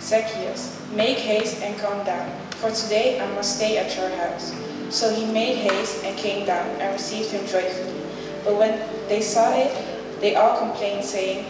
Zacchaeus, 0.00 0.78
make 0.92 1.16
haste 1.16 1.62
and 1.62 1.78
come 1.78 2.04
down, 2.04 2.30
for 2.60 2.70
today 2.70 3.18
I 3.18 3.26
must 3.34 3.56
stay 3.56 3.78
at 3.78 3.96
your 3.96 4.10
house. 4.10 4.54
So 4.90 5.12
he 5.14 5.24
made 5.32 5.56
haste 5.56 6.04
and 6.04 6.16
came 6.18 6.46
down 6.46 6.68
and 6.80 6.92
received 6.92 7.30
him 7.30 7.46
joyfully. 7.46 8.00
But 8.44 8.56
when 8.56 8.78
they 9.08 9.20
saw 9.20 9.52
it, 9.54 9.72
they 10.20 10.34
all 10.34 10.58
complained, 10.58 11.04
saying, 11.04 11.46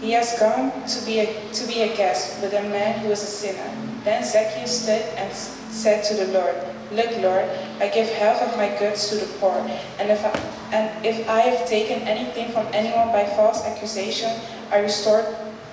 He 0.00 0.12
has 0.12 0.38
gone 0.38 0.70
to 0.86 1.06
be 1.06 1.20
a, 1.20 1.50
to 1.52 1.66
be 1.66 1.82
a 1.82 1.96
guest 1.96 2.40
with 2.42 2.54
a 2.54 2.62
man 2.62 2.98
who 3.00 3.10
is 3.10 3.22
a 3.22 3.26
sinner. 3.26 3.70
Then 4.04 4.24
Zacchaeus 4.24 4.82
stood 4.82 5.02
and 5.16 5.32
said 5.32 6.02
to 6.04 6.14
the 6.14 6.32
Lord, 6.32 6.54
Look, 6.90 7.10
Lord, 7.18 7.44
I 7.80 7.88
give 7.88 8.08
half 8.08 8.40
of 8.42 8.56
my 8.56 8.68
goods 8.78 9.08
to 9.10 9.16
the 9.16 9.26
poor, 9.38 9.58
and 9.98 10.10
if 10.10 10.24
I, 10.24 10.30
and 10.72 11.04
if 11.04 11.28
I 11.28 11.40
have 11.40 11.68
taken 11.68 12.02
anything 12.02 12.52
from 12.52 12.66
anyone 12.72 13.08
by 13.08 13.24
false 13.24 13.64
accusation, 13.64 14.30
I 14.70 14.80
restore 14.80 15.24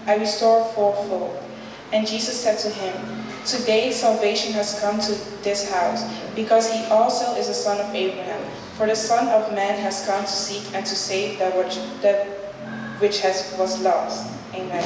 I 0.08 0.16
restore 0.18 0.64
fourfold. 0.74 1.36
And 1.92 2.06
Jesus 2.06 2.40
said 2.40 2.60
to 2.60 2.70
him, 2.70 2.94
Today 3.46 3.92
salvation 3.92 4.54
has 4.54 4.80
come 4.80 5.00
to 5.00 5.12
this 5.44 5.72
house, 5.72 6.04
because 6.36 6.72
he 6.72 6.84
also 6.86 7.36
is 7.36 7.50
a 7.50 7.54
son 7.54 7.80
of 7.80 7.94
Abraham. 7.94 8.42
For 8.78 8.86
the 8.86 8.96
Son 8.96 9.28
of 9.30 9.54
Man 9.54 9.80
has 9.80 10.06
come 10.06 10.26
to 10.26 10.32
seek 10.32 10.64
and 10.76 10.86
to 10.86 10.96
save 10.96 11.40
that 11.40 11.56
which, 11.56 11.78
that 12.02 12.28
which 13.00 13.22
has, 13.22 13.56
was 13.58 13.82
lost. 13.82 14.32
Amen. 14.54 14.84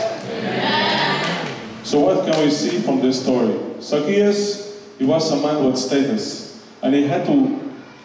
So 1.83 1.99
what 1.99 2.25
can 2.25 2.43
we 2.43 2.51
see 2.51 2.79
from 2.79 3.01
this 3.01 3.21
story? 3.21 3.57
Zacchaeus, 3.81 4.77
he 4.97 5.05
was 5.05 5.31
a 5.31 5.37
man 5.37 5.65
with 5.65 5.77
status, 5.77 6.63
and 6.81 6.93
he 6.93 7.07
had 7.07 7.25
to 7.25 7.59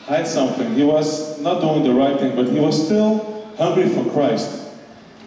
hide 0.07 0.27
something. 0.27 0.75
He 0.75 0.85
was 0.85 1.24
not 1.45 1.61
doing 1.61 1.85
the 1.85 1.93
right 1.93 2.19
thing, 2.19 2.35
but 2.35 2.49
he 2.49 2.59
was 2.59 2.87
still 2.87 3.53
hungry 3.57 3.89
for 3.89 4.11
Christ. 4.11 4.69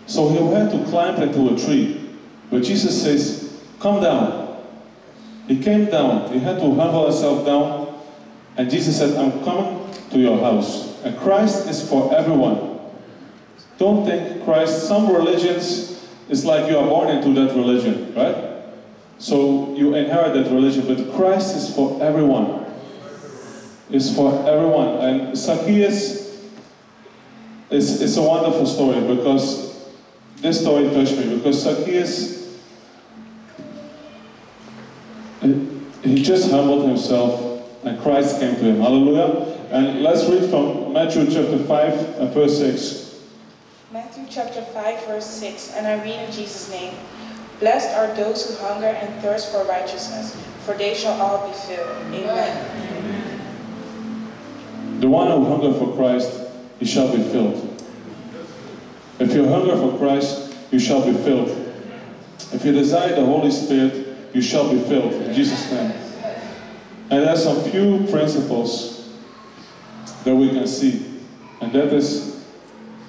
So 0.08 0.30
he 0.30 0.38
had 0.54 0.72
to 0.72 0.84
climb 0.90 1.22
into 1.22 1.54
a 1.54 1.58
tree. 1.58 2.10
But 2.50 2.64
Jesus 2.64 3.02
says, 3.02 3.62
Come 3.80 4.02
down. 4.02 4.58
He 5.48 5.62
came 5.62 5.86
down. 5.86 6.32
He 6.34 6.40
had 6.40 6.60
to 6.60 6.74
humble 6.74 7.06
himself 7.06 7.46
down. 7.46 8.02
And 8.58 8.70
Jesus 8.70 8.98
said, 8.98 9.16
I'm 9.16 9.44
coming 9.44 9.90
to 10.10 10.20
your 10.20 10.40
house. 10.40 11.02
And 11.04 11.18
Christ 11.18 11.68
is 11.68 11.88
for 11.88 12.14
everyone. 12.14 12.80
Don't 13.78 14.06
think 14.06 14.44
Christ, 14.44 14.88
some 14.88 15.14
religions, 15.14 16.08
it's 16.28 16.44
like 16.44 16.70
you 16.70 16.78
are 16.78 16.88
born 16.88 17.10
into 17.16 17.34
that 17.40 17.56
religion, 17.56 18.14
right? 18.16 18.64
So 19.20 19.76
you 19.76 19.96
inherit 19.96 20.34
that 20.34 20.52
religion, 20.52 20.88
but 20.88 21.14
Christ 21.16 21.56
is 21.56 21.74
for 21.74 22.02
everyone. 22.02 22.66
Is 23.90 24.14
for 24.16 24.46
everyone. 24.48 24.98
And 24.98 25.38
Zacchaeus 25.38 26.46
is, 27.70 28.02
is 28.02 28.18
a 28.18 28.22
wonderful 28.22 28.66
story 28.66 29.16
because 29.16 29.90
this 30.38 30.62
story 30.62 30.90
touched 30.90 31.18
me 31.18 31.38
because 31.38 31.64
Zacchaeus 31.64 32.38
he 36.08 36.24
just 36.24 36.50
humbled 36.52 36.88
himself 36.88 37.64
and 37.84 38.00
Christ 38.02 38.40
came 38.40 38.56
to 38.56 38.62
him. 38.62 38.82
Hallelujah. 38.82 39.58
And 39.72 40.02
let's 40.02 40.26
read 40.26 40.50
from 40.50 40.94
Matthew 40.94 41.26
chapter 41.26 41.60
5 41.60 42.20
and 42.20 42.34
verse 42.34 42.58
6. 42.58 43.20
Matthew 43.92 44.26
chapter 44.30 44.62
5, 44.62 45.06
verse 45.06 45.26
6, 45.26 45.74
and 45.74 45.88
I 45.88 46.04
read 46.04 46.20
in 46.28 46.32
Jesus' 46.32 46.70
name. 46.70 46.94
Blessed 47.60 47.96
are 47.96 48.14
those 48.16 48.48
who 48.48 48.66
hunger 48.66 48.88
and 48.88 49.22
thirst 49.22 49.52
for 49.52 49.64
righteousness, 49.66 50.36
for 50.66 50.74
they 50.76 50.94
shall 50.94 51.20
all 51.22 51.48
be 51.48 51.54
filled. 51.54 51.90
Amen. 52.14 52.77
The 55.00 55.08
one 55.08 55.28
who 55.28 55.46
hunger 55.46 55.78
for 55.78 55.96
Christ, 55.96 56.42
he 56.80 56.86
shall 56.86 57.16
be 57.16 57.22
filled. 57.24 57.64
If 59.20 59.34
you 59.34 59.48
hunger 59.48 59.76
for 59.76 59.98
Christ, 59.98 60.56
you 60.72 60.80
shall 60.80 61.06
be 61.06 61.14
filled. 61.14 61.50
If 62.52 62.66
you 62.66 62.72
desire 62.72 63.16
the 63.16 63.26
Holy 63.26 63.52
Spirit, 63.52 64.08
you 64.34 64.42
shall 64.42 64.72
be 64.72 64.80
filled. 64.80 65.14
In 65.14 65.34
Jesus' 65.34 65.72
name. 65.72 65.92
And 67.10 67.24
there's 67.26 67.44
some 67.44 67.64
few 67.72 68.06
principles 68.10 69.14
that 70.24 70.36
we 70.36 70.50
can 70.50 70.68
see. 70.68 71.22
And 71.62 71.72
that 71.74 71.94
is 71.94 72.46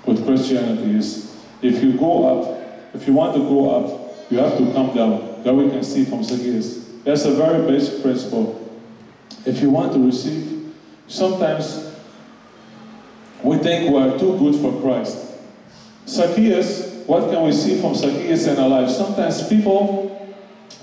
with 0.06 0.24
Christianity 0.24 0.96
is 0.96 1.36
if 1.62 1.82
you 1.82 1.96
go 1.98 2.42
up, 2.42 2.94
if 2.94 3.06
you 3.06 3.12
want 3.12 3.34
to 3.34 3.40
go 3.40 3.70
up, 3.70 4.30
you 4.30 4.38
have 4.38 4.56
to 4.58 4.72
come 4.72 4.94
down. 4.94 5.42
That 5.42 5.54
we 5.54 5.68
can 5.68 5.82
see 5.82 6.04
from 6.04 6.22
Zacchaeus. 6.22 6.86
That's 7.04 7.24
a 7.24 7.32
very 7.32 7.66
basic 7.66 8.02
principle. 8.02 8.54
If 9.46 9.60
you 9.60 9.70
want 9.70 9.92
to 9.92 10.04
receive, 10.04 10.57
sometimes 11.08 11.96
we 13.42 13.56
think 13.58 13.90
we 13.90 13.98
are 13.98 14.18
too 14.18 14.38
good 14.38 14.60
for 14.60 14.80
Christ. 14.80 15.34
Zacchaeus, 16.06 17.04
what 17.06 17.30
can 17.30 17.42
we 17.44 17.52
see 17.52 17.80
from 17.80 17.94
Zacchaeus 17.94 18.46
in 18.46 18.58
our 18.58 18.68
life? 18.68 18.90
Sometimes 18.90 19.46
people, 19.48 20.36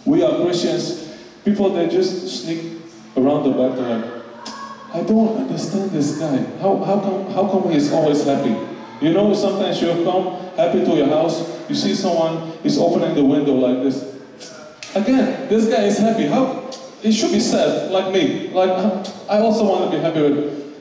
we 0.05 0.23
are 0.23 0.41
Christians, 0.43 1.15
people 1.43 1.71
they 1.73 1.87
just 1.87 2.43
sneak 2.43 2.81
around 3.15 3.43
the 3.43 3.51
back. 3.51 3.77
Like, 3.77 4.15
I 4.93 5.03
don't 5.03 5.35
understand 5.37 5.91
this 5.91 6.17
guy. 6.17 6.37
How, 6.61 6.77
how 6.83 6.99
come 6.99 7.31
how 7.31 7.47
come 7.49 7.69
he 7.69 7.77
is 7.77 7.91
always 7.91 8.23
happy? 8.23 8.55
You 9.01 9.13
know, 9.13 9.33
sometimes 9.33 9.81
you 9.81 9.89
come 10.05 10.39
happy 10.55 10.85
to 10.85 10.95
your 10.95 11.07
house, 11.07 11.43
you 11.69 11.75
see 11.75 11.93
someone 11.93 12.53
is 12.63 12.77
opening 12.77 13.13
the 13.13 13.23
window 13.23 13.53
like 13.53 13.83
this. 13.83 14.15
Again, 14.95 15.49
this 15.49 15.67
guy 15.67 15.83
is 15.83 15.97
happy. 15.97 16.27
How? 16.27 16.64
He 17.05 17.11
should 17.11 17.31
be 17.31 17.39
sad, 17.39 17.91
like 17.91 18.11
me. 18.11 18.49
Like 18.49 18.71
um, 18.71 19.03
I 19.29 19.37
also 19.37 19.63
want 19.63 19.91
to 19.91 19.95
be 19.95 20.01
happy 20.01 20.21
with. 20.21 20.73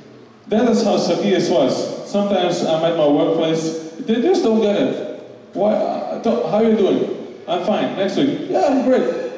That 0.49 0.67
is 0.71 0.83
how 0.83 0.97
Zacchaeus 0.97 1.51
was. 1.51 2.11
Sometimes 2.11 2.63
I'm 2.65 2.83
at 2.83 2.97
my 2.97 3.07
workplace, 3.07 3.91
they 4.01 4.23
just 4.23 4.43
don't 4.43 4.63
get 4.63 4.75
it. 4.77 5.21
Why? 5.53 5.75
Uh, 5.75 6.23
don't- 6.23 6.49
How 6.51 6.57
are 6.59 6.65
you 6.65 6.77
doing? 6.77 7.43
I'm 7.47 7.63
fine. 7.67 7.97
Next 7.97 8.17
week, 8.17 8.49
yeah, 8.49 8.69
I'm 8.73 8.85
great. 8.85 9.33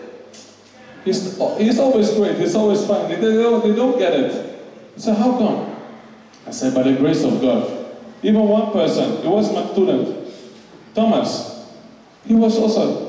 He's, 1.04 1.36
he's 1.58 1.78
always 1.80 2.14
great. 2.14 2.36
He's 2.38 2.54
always 2.54 2.86
fine. 2.86 3.08
They, 3.08 3.16
they 3.16 3.42
don't, 3.42 3.66
they 3.66 3.74
don't 3.74 3.98
get 3.98 4.12
it. 4.12 4.60
So 4.96 5.12
how 5.12 5.36
come? 5.38 5.74
I 6.46 6.52
said, 6.52 6.72
by 6.72 6.84
the 6.84 6.92
grace 6.94 7.24
of 7.24 7.40
God. 7.40 7.66
Even 8.22 8.42
one 8.42 8.70
person, 8.72 9.24
it 9.24 9.28
was 9.28 9.52
my 9.52 9.66
student, 9.72 10.28
Thomas. 10.94 11.66
He 12.26 12.34
was 12.34 12.56
also, 12.58 13.05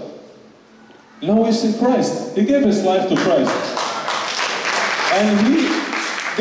now 1.22 1.44
he's 1.44 1.64
in 1.64 1.80
Christ. 1.80 2.36
He 2.36 2.46
gave 2.46 2.64
his 2.64 2.84
life 2.84 3.10
to 3.10 3.16
Christ. 3.16 3.52
And 5.14 5.48
he, 5.48 5.64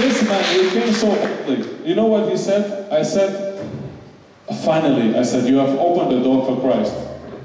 this 0.00 0.22
man, 0.28 0.44
he 0.44 0.70
came 0.70 0.92
so 0.92 1.16
quickly. 1.16 1.88
You 1.88 1.94
know 1.94 2.06
what 2.06 2.30
he 2.30 2.36
said? 2.36 2.92
I 2.92 3.02
said, 3.02 3.64
finally, 4.62 5.16
I 5.16 5.22
said, 5.22 5.48
you 5.48 5.56
have 5.56 5.70
opened 5.78 6.12
the 6.12 6.22
door 6.22 6.44
for 6.44 6.60
Christ. 6.60 6.94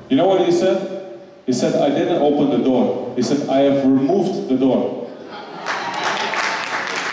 You 0.10 0.18
know 0.18 0.28
what 0.28 0.46
he 0.46 0.52
said? 0.52 1.20
He 1.46 1.54
said, 1.54 1.82
I 1.82 1.90
didn't 1.90 2.22
open 2.22 2.50
the 2.50 2.64
door. 2.64 3.14
He 3.16 3.22
said, 3.22 3.48
I 3.50 3.60
have 3.60 3.84
removed 3.86 4.50
the 4.50 4.58
door. 4.58 5.10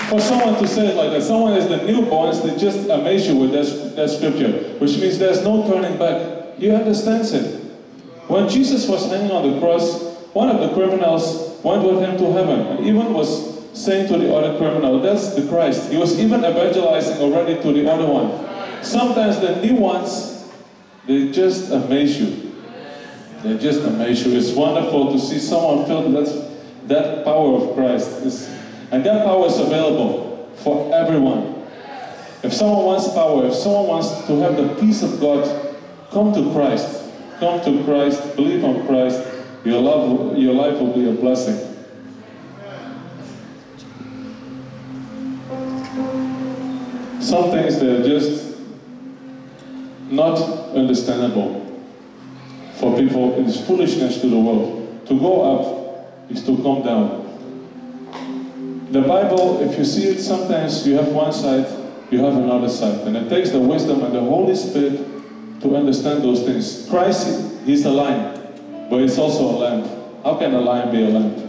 For 0.09 0.21
someone 0.21 0.61
to 0.61 0.67
say 0.67 0.89
it 0.89 0.97
like 0.97 1.11
that, 1.11 1.23
someone 1.23 1.53
is 1.53 1.69
the 1.69 1.79
newborns, 1.79 2.43
they 2.43 2.57
just 2.57 2.89
amaze 2.89 3.29
you 3.29 3.37
with 3.37 3.53
that, 3.53 3.95
that 3.95 4.09
scripture, 4.09 4.51
which 4.79 4.97
means 4.99 5.19
there's 5.19 5.45
no 5.45 5.69
turning 5.71 5.99
back. 5.99 6.57
He 6.59 6.71
understands 6.71 7.33
it. 7.35 7.63
When 8.27 8.49
Jesus 8.49 8.89
was 8.89 9.11
hanging 9.11 9.31
on 9.31 9.53
the 9.53 9.61
cross, 9.61 10.08
one 10.39 10.51
of 10.51 10.61
the 10.61 10.73
criminals 10.73 11.59
went 11.65 11.83
with 11.83 11.99
him 11.99 12.17
to 12.17 12.31
heaven 12.31 12.61
and 12.61 12.87
even 12.87 13.13
was 13.13 13.59
saying 13.77 14.07
to 14.07 14.17
the 14.17 14.33
other 14.33 14.57
criminal, 14.57 15.01
That's 15.01 15.35
the 15.35 15.49
Christ. 15.49 15.91
He 15.91 15.97
was 15.97 16.17
even 16.21 16.45
evangelizing 16.45 17.19
already 17.19 17.61
to 17.61 17.73
the 17.73 17.91
other 17.91 18.07
one. 18.07 18.85
Sometimes 18.85 19.41
the 19.41 19.61
new 19.61 19.75
ones, 19.75 20.49
they 21.09 21.33
just 21.33 21.73
amaze 21.73 22.21
you. 22.21 22.55
They 23.43 23.59
just 23.59 23.83
amaze 23.83 24.25
you. 24.25 24.39
It's 24.39 24.53
wonderful 24.53 25.11
to 25.11 25.19
see 25.19 25.41
someone 25.41 25.87
filled 25.87 26.15
with 26.15 26.27
that, 26.87 26.89
that 26.89 27.25
power 27.25 27.57
of 27.57 27.75
Christ. 27.75 28.23
It's, 28.23 28.47
and 28.93 29.05
that 29.05 29.25
power 29.25 29.45
is 29.47 29.59
available 29.59 30.53
for 30.59 30.95
everyone. 30.95 31.67
If 32.45 32.53
someone 32.53 32.85
wants 32.85 33.09
power, 33.13 33.45
if 33.47 33.55
someone 33.55 33.89
wants 33.89 34.25
to 34.29 34.39
have 34.43 34.57
the 34.57 34.77
peace 34.81 35.03
of 35.03 35.19
God, 35.19 35.77
come 36.13 36.33
to 36.33 36.53
Christ. 36.53 37.11
Come 37.41 37.61
to 37.65 37.83
Christ, 37.83 38.37
believe 38.37 38.63
on 38.63 38.87
Christ. 38.87 39.28
Your, 39.65 39.81
love, 39.81 40.39
your 40.39 40.55
life 40.55 40.79
will 40.81 40.95
be 40.95 41.09
a 41.09 41.13
blessing. 41.13 41.65
Some 47.21 47.51
things 47.51 47.79
that 47.81 48.01
are 48.01 48.03
just 48.03 48.57
not 50.11 50.39
understandable 50.75 51.65
for 52.77 52.97
people. 52.97 53.39
It 53.41 53.47
is 53.47 53.67
foolishness 53.67 54.21
to 54.21 54.29
the 54.29 54.39
world. 54.39 55.07
To 55.09 55.19
go 55.19 55.43
up 55.43 56.31
is 56.31 56.45
to 56.47 56.57
come 56.63 56.83
down. 56.83 57.27
The 58.91 59.03
Bible, 59.03 59.61
if 59.61 59.77
you 59.77 59.85
see 59.85 60.09
it, 60.09 60.21
sometimes 60.21 60.87
you 60.87 60.95
have 60.95 61.09
one 61.09 61.33
side, 61.33 61.67
you 62.11 62.25
have 62.25 62.35
another 62.37 62.69
side. 62.69 63.07
And 63.07 63.17
it 63.17 63.29
takes 63.29 63.51
the 63.51 63.59
wisdom 63.61 64.03
and 64.03 64.15
the 64.15 64.21
Holy 64.21 64.55
Spirit 64.57 65.61
to 65.61 65.77
understand 65.77 66.23
those 66.23 66.43
things. 66.43 66.89
Christ, 66.89 67.67
He's 67.67 67.83
the 67.83 67.91
lion, 67.91 68.38
but 68.89 69.03
it's 69.03 69.19
also 69.19 69.45
a 69.45 69.57
lamb. 69.59 70.23
How 70.25 70.37
can 70.37 70.55
a 70.55 70.61
lion 70.61 70.91
be 70.91 71.05
a 71.05 71.09
lamb? 71.09 71.49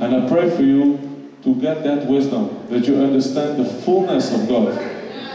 And 0.00 0.16
I 0.16 0.28
pray 0.28 0.50
for 0.50 0.62
you 0.62 0.98
to 1.42 1.54
get 1.54 1.82
that 1.84 2.06
wisdom, 2.06 2.66
that 2.70 2.86
you 2.86 2.96
understand 2.96 3.58
the 3.58 3.64
fullness 3.64 4.32
of 4.32 4.48
God, 4.48 4.74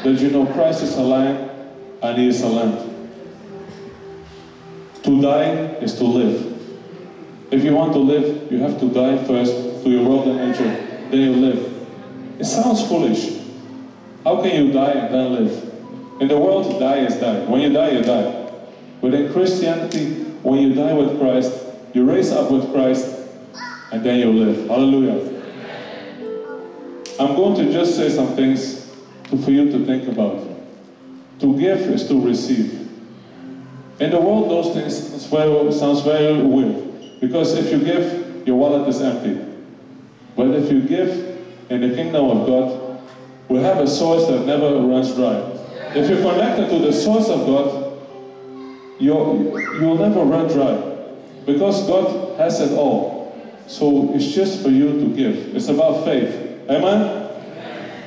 that 0.04 0.20
you 0.20 0.30
know 0.30 0.46
Christ 0.48 0.84
is 0.84 0.96
a 0.98 1.02
lion 1.02 1.50
and 2.02 2.18
He 2.18 2.28
is 2.28 2.42
a 2.42 2.48
lamb. 2.48 2.92
To 5.04 5.22
die 5.22 5.78
is 5.82 5.94
to 5.96 6.04
live. 6.04 6.52
If 7.52 7.64
you 7.64 7.74
want 7.76 7.94
to 7.94 8.00
live, 8.00 8.52
you 8.52 8.60
have 8.60 8.80
to 8.80 8.90
die 8.90 9.24
first 9.24 9.84
to 9.84 9.90
your 9.90 10.08
world 10.08 10.28
and 10.28 10.52
nature, 10.52 11.10
then 11.12 11.20
you 11.20 11.34
live. 11.34 12.40
It 12.40 12.46
sounds 12.46 12.86
foolish. 12.88 13.40
How 14.24 14.42
can 14.42 14.66
you 14.66 14.74
die 14.74 14.92
and 14.92 15.14
then 15.14 15.34
live? 15.34 16.22
In 16.22 16.28
the 16.28 16.40
world, 16.40 16.80
die 16.80 17.06
is 17.06 17.20
die. 17.20 17.46
When 17.46 17.62
you 17.62 17.72
die, 17.72 17.92
you 17.92 18.02
die. 18.02 18.52
But 19.00 19.14
in 19.14 19.32
Christianity, 19.32 20.25
when 20.46 20.62
you 20.62 20.76
die 20.76 20.94
with 20.94 21.20
Christ, 21.20 21.52
you 21.94 22.08
raise 22.08 22.32
up 22.32 22.52
with 22.52 22.72
Christ, 22.72 23.28
and 23.92 24.06
then 24.06 24.20
you 24.20 24.32
live. 24.32 24.68
Hallelujah. 24.68 25.42
I'm 27.20 27.36
going 27.36 27.56
to 27.56 27.72
just 27.72 27.96
say 27.96 28.10
some 28.10 28.36
things 28.36 28.96
for 29.44 29.50
you 29.50 29.72
to 29.72 29.84
think 29.88 30.08
about. 30.08 30.48
To 31.40 31.58
give 31.60 31.80
is 31.80 32.08
to 32.10 32.24
receive. 32.24 32.74
In 34.00 34.12
the 34.12 34.20
world, 34.20 34.52
those 34.52 34.76
things 34.76 34.96
sounds 34.96 35.26
very, 35.26 35.72
sounds 35.72 36.02
very 36.02 36.40
weird. 36.44 37.20
Because 37.20 37.58
if 37.58 37.72
you 37.72 37.84
give, 37.84 38.48
your 38.48 38.58
wallet 38.58 38.88
is 38.88 39.02
empty. 39.02 39.44
But 40.36 40.52
if 40.52 40.72
you 40.72 40.82
give 40.82 41.40
in 41.72 41.82
the 41.82 41.96
kingdom 41.96 42.26
of 42.30 42.46
God, 42.46 43.02
we 43.50 43.62
have 43.62 43.80
a 43.80 43.88
source 43.88 44.28
that 44.28 44.46
never 44.46 44.76
runs 44.76 45.16
dry. 45.16 45.38
If 45.96 46.08
you're 46.08 46.22
connected 46.22 46.70
to 46.70 46.86
the 46.86 46.94
source 46.94 47.30
of 47.30 47.48
God, 47.48 47.85
you'll, 49.00 49.60
you'll 49.80 49.98
never 49.98 50.22
run 50.24 50.48
dry. 50.48 50.96
Because 51.46 51.86
God 51.88 52.38
has 52.40 52.60
it 52.60 52.72
all. 52.72 53.16
So 53.68 54.12
it's 54.14 54.28
just 54.28 54.62
for 54.62 54.70
you 54.70 54.92
to 55.00 55.16
give. 55.16 55.56
It's 55.56 55.68
about 55.68 56.06
faith. 56.06 56.34
Amen? 56.70 57.26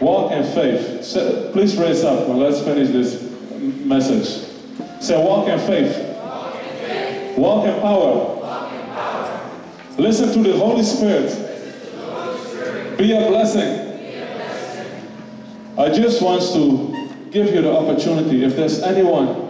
Walk 0.01 0.33
in 0.33 0.45
faith. 0.55 1.05
Say- 1.05 1.51
please 1.53 1.77
raise 1.77 2.05
up 2.05 2.29
and 2.29 2.39
let's 2.39 2.61
finish 2.63 2.89
this 2.89 3.23
message. 3.85 4.47
Say, 5.01 5.17
walk 5.23 5.49
in 5.49 5.59
faith. 5.61 7.37
Walk 7.37 7.67
in 7.67 7.81
power. 7.81 8.35
Listen 9.97 10.33
to 10.33 10.49
the 10.49 10.57
Holy 10.57 10.83
Spirit. 10.85 11.47
Be 12.97 13.13
a 13.13 13.29
blessing. 13.29 13.87
I 15.77 15.89
just 15.91 16.21
want 16.21 16.43
to 16.53 17.31
give 17.31 17.47
you 17.55 17.63
the 17.63 17.73
opportunity. 17.77 18.45
If 18.45 18.57
there's 18.57 18.83
anyone 18.83 19.48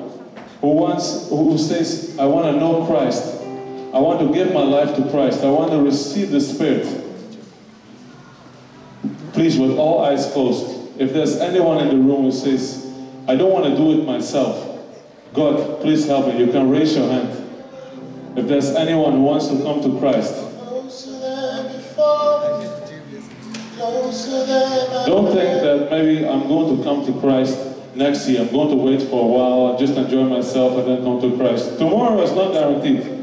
who 0.60 0.68
wants, 0.68 1.28
who 1.28 1.56
says, 1.56 2.18
I 2.18 2.26
want 2.26 2.52
to 2.52 2.60
know 2.60 2.84
Christ, 2.86 3.40
I 3.94 3.98
want 4.00 4.20
to 4.20 4.32
give 4.32 4.52
my 4.52 4.62
life 4.62 4.96
to 4.96 5.10
Christ, 5.10 5.42
I 5.44 5.50
want 5.50 5.70
to 5.70 5.80
receive 5.80 6.30
the 6.30 6.40
Spirit. 6.40 7.04
Please, 9.32 9.58
with 9.58 9.78
all 9.78 10.04
eyes 10.04 10.30
closed, 10.32 11.00
if 11.00 11.12
there's 11.12 11.36
anyone 11.36 11.78
in 11.78 11.88
the 11.88 11.96
room 11.96 12.22
who 12.24 12.32
says, 12.32 12.84
I 13.28 13.36
don't 13.36 13.52
want 13.52 13.66
to 13.66 13.76
do 13.76 14.00
it 14.00 14.04
myself, 14.04 14.64
God, 15.32 15.80
please 15.80 16.06
help 16.06 16.26
me. 16.26 16.38
You 16.38 16.50
can 16.50 16.70
raise 16.70 16.96
your 16.96 17.08
hand. 17.08 17.28
If 18.36 18.48
there's 18.48 18.70
anyone 18.70 19.12
who 19.12 19.22
wants 19.22 19.48
to 19.48 19.62
come 19.62 19.82
to 19.82 19.98
Christ, 19.98 20.34
don't 25.06 25.32
think 25.32 25.62
that 25.62 25.88
maybe 25.90 26.26
I'm 26.26 26.48
going 26.48 26.76
to 26.76 26.82
come 26.82 27.06
to 27.06 27.20
Christ 27.20 27.67
next 27.98 28.28
year. 28.28 28.42
I'm 28.42 28.52
going 28.52 28.70
to 28.70 28.76
wait 28.76 29.02
for 29.02 29.24
a 29.24 29.26
while, 29.26 29.70
and 29.70 29.78
just 29.78 29.98
enjoy 29.98 30.24
myself, 30.24 30.78
and 30.78 30.88
then 30.88 31.02
come 31.02 31.20
to 31.20 31.36
Christ. 31.36 31.76
Tomorrow 31.78 32.22
is 32.22 32.32
not 32.32 32.52
guaranteed. 32.52 33.18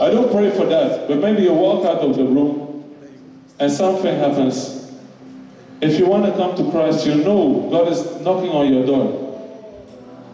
I 0.00 0.10
don't 0.10 0.30
pray 0.30 0.50
for 0.50 0.64
that, 0.66 1.08
but 1.08 1.18
maybe 1.18 1.42
you 1.42 1.52
walk 1.52 1.84
out 1.84 1.98
of 1.98 2.16
the 2.16 2.24
room 2.24 2.68
and 3.58 3.70
something 3.70 4.16
happens. 4.16 4.92
If 5.80 5.98
you 5.98 6.06
want 6.06 6.24
to 6.26 6.32
come 6.32 6.56
to 6.56 6.70
Christ, 6.70 7.04
you 7.04 7.16
know 7.16 7.68
God 7.70 7.88
is 7.88 8.20
knocking 8.20 8.50
on 8.50 8.72
your 8.72 8.86
door. 8.86 9.24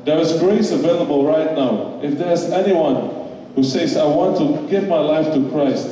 There 0.05 0.18
is 0.18 0.39
grace 0.39 0.70
available 0.70 1.27
right 1.27 1.55
now. 1.55 1.99
If 2.03 2.18
there's 2.18 2.45
anyone 2.45 3.09
who 3.55 3.62
says, 3.62 3.97
I 3.97 4.05
want 4.05 4.37
to 4.37 4.68
give 4.68 4.87
my 4.87 4.99
life 4.99 5.33
to 5.33 5.51
Christ, 5.51 5.89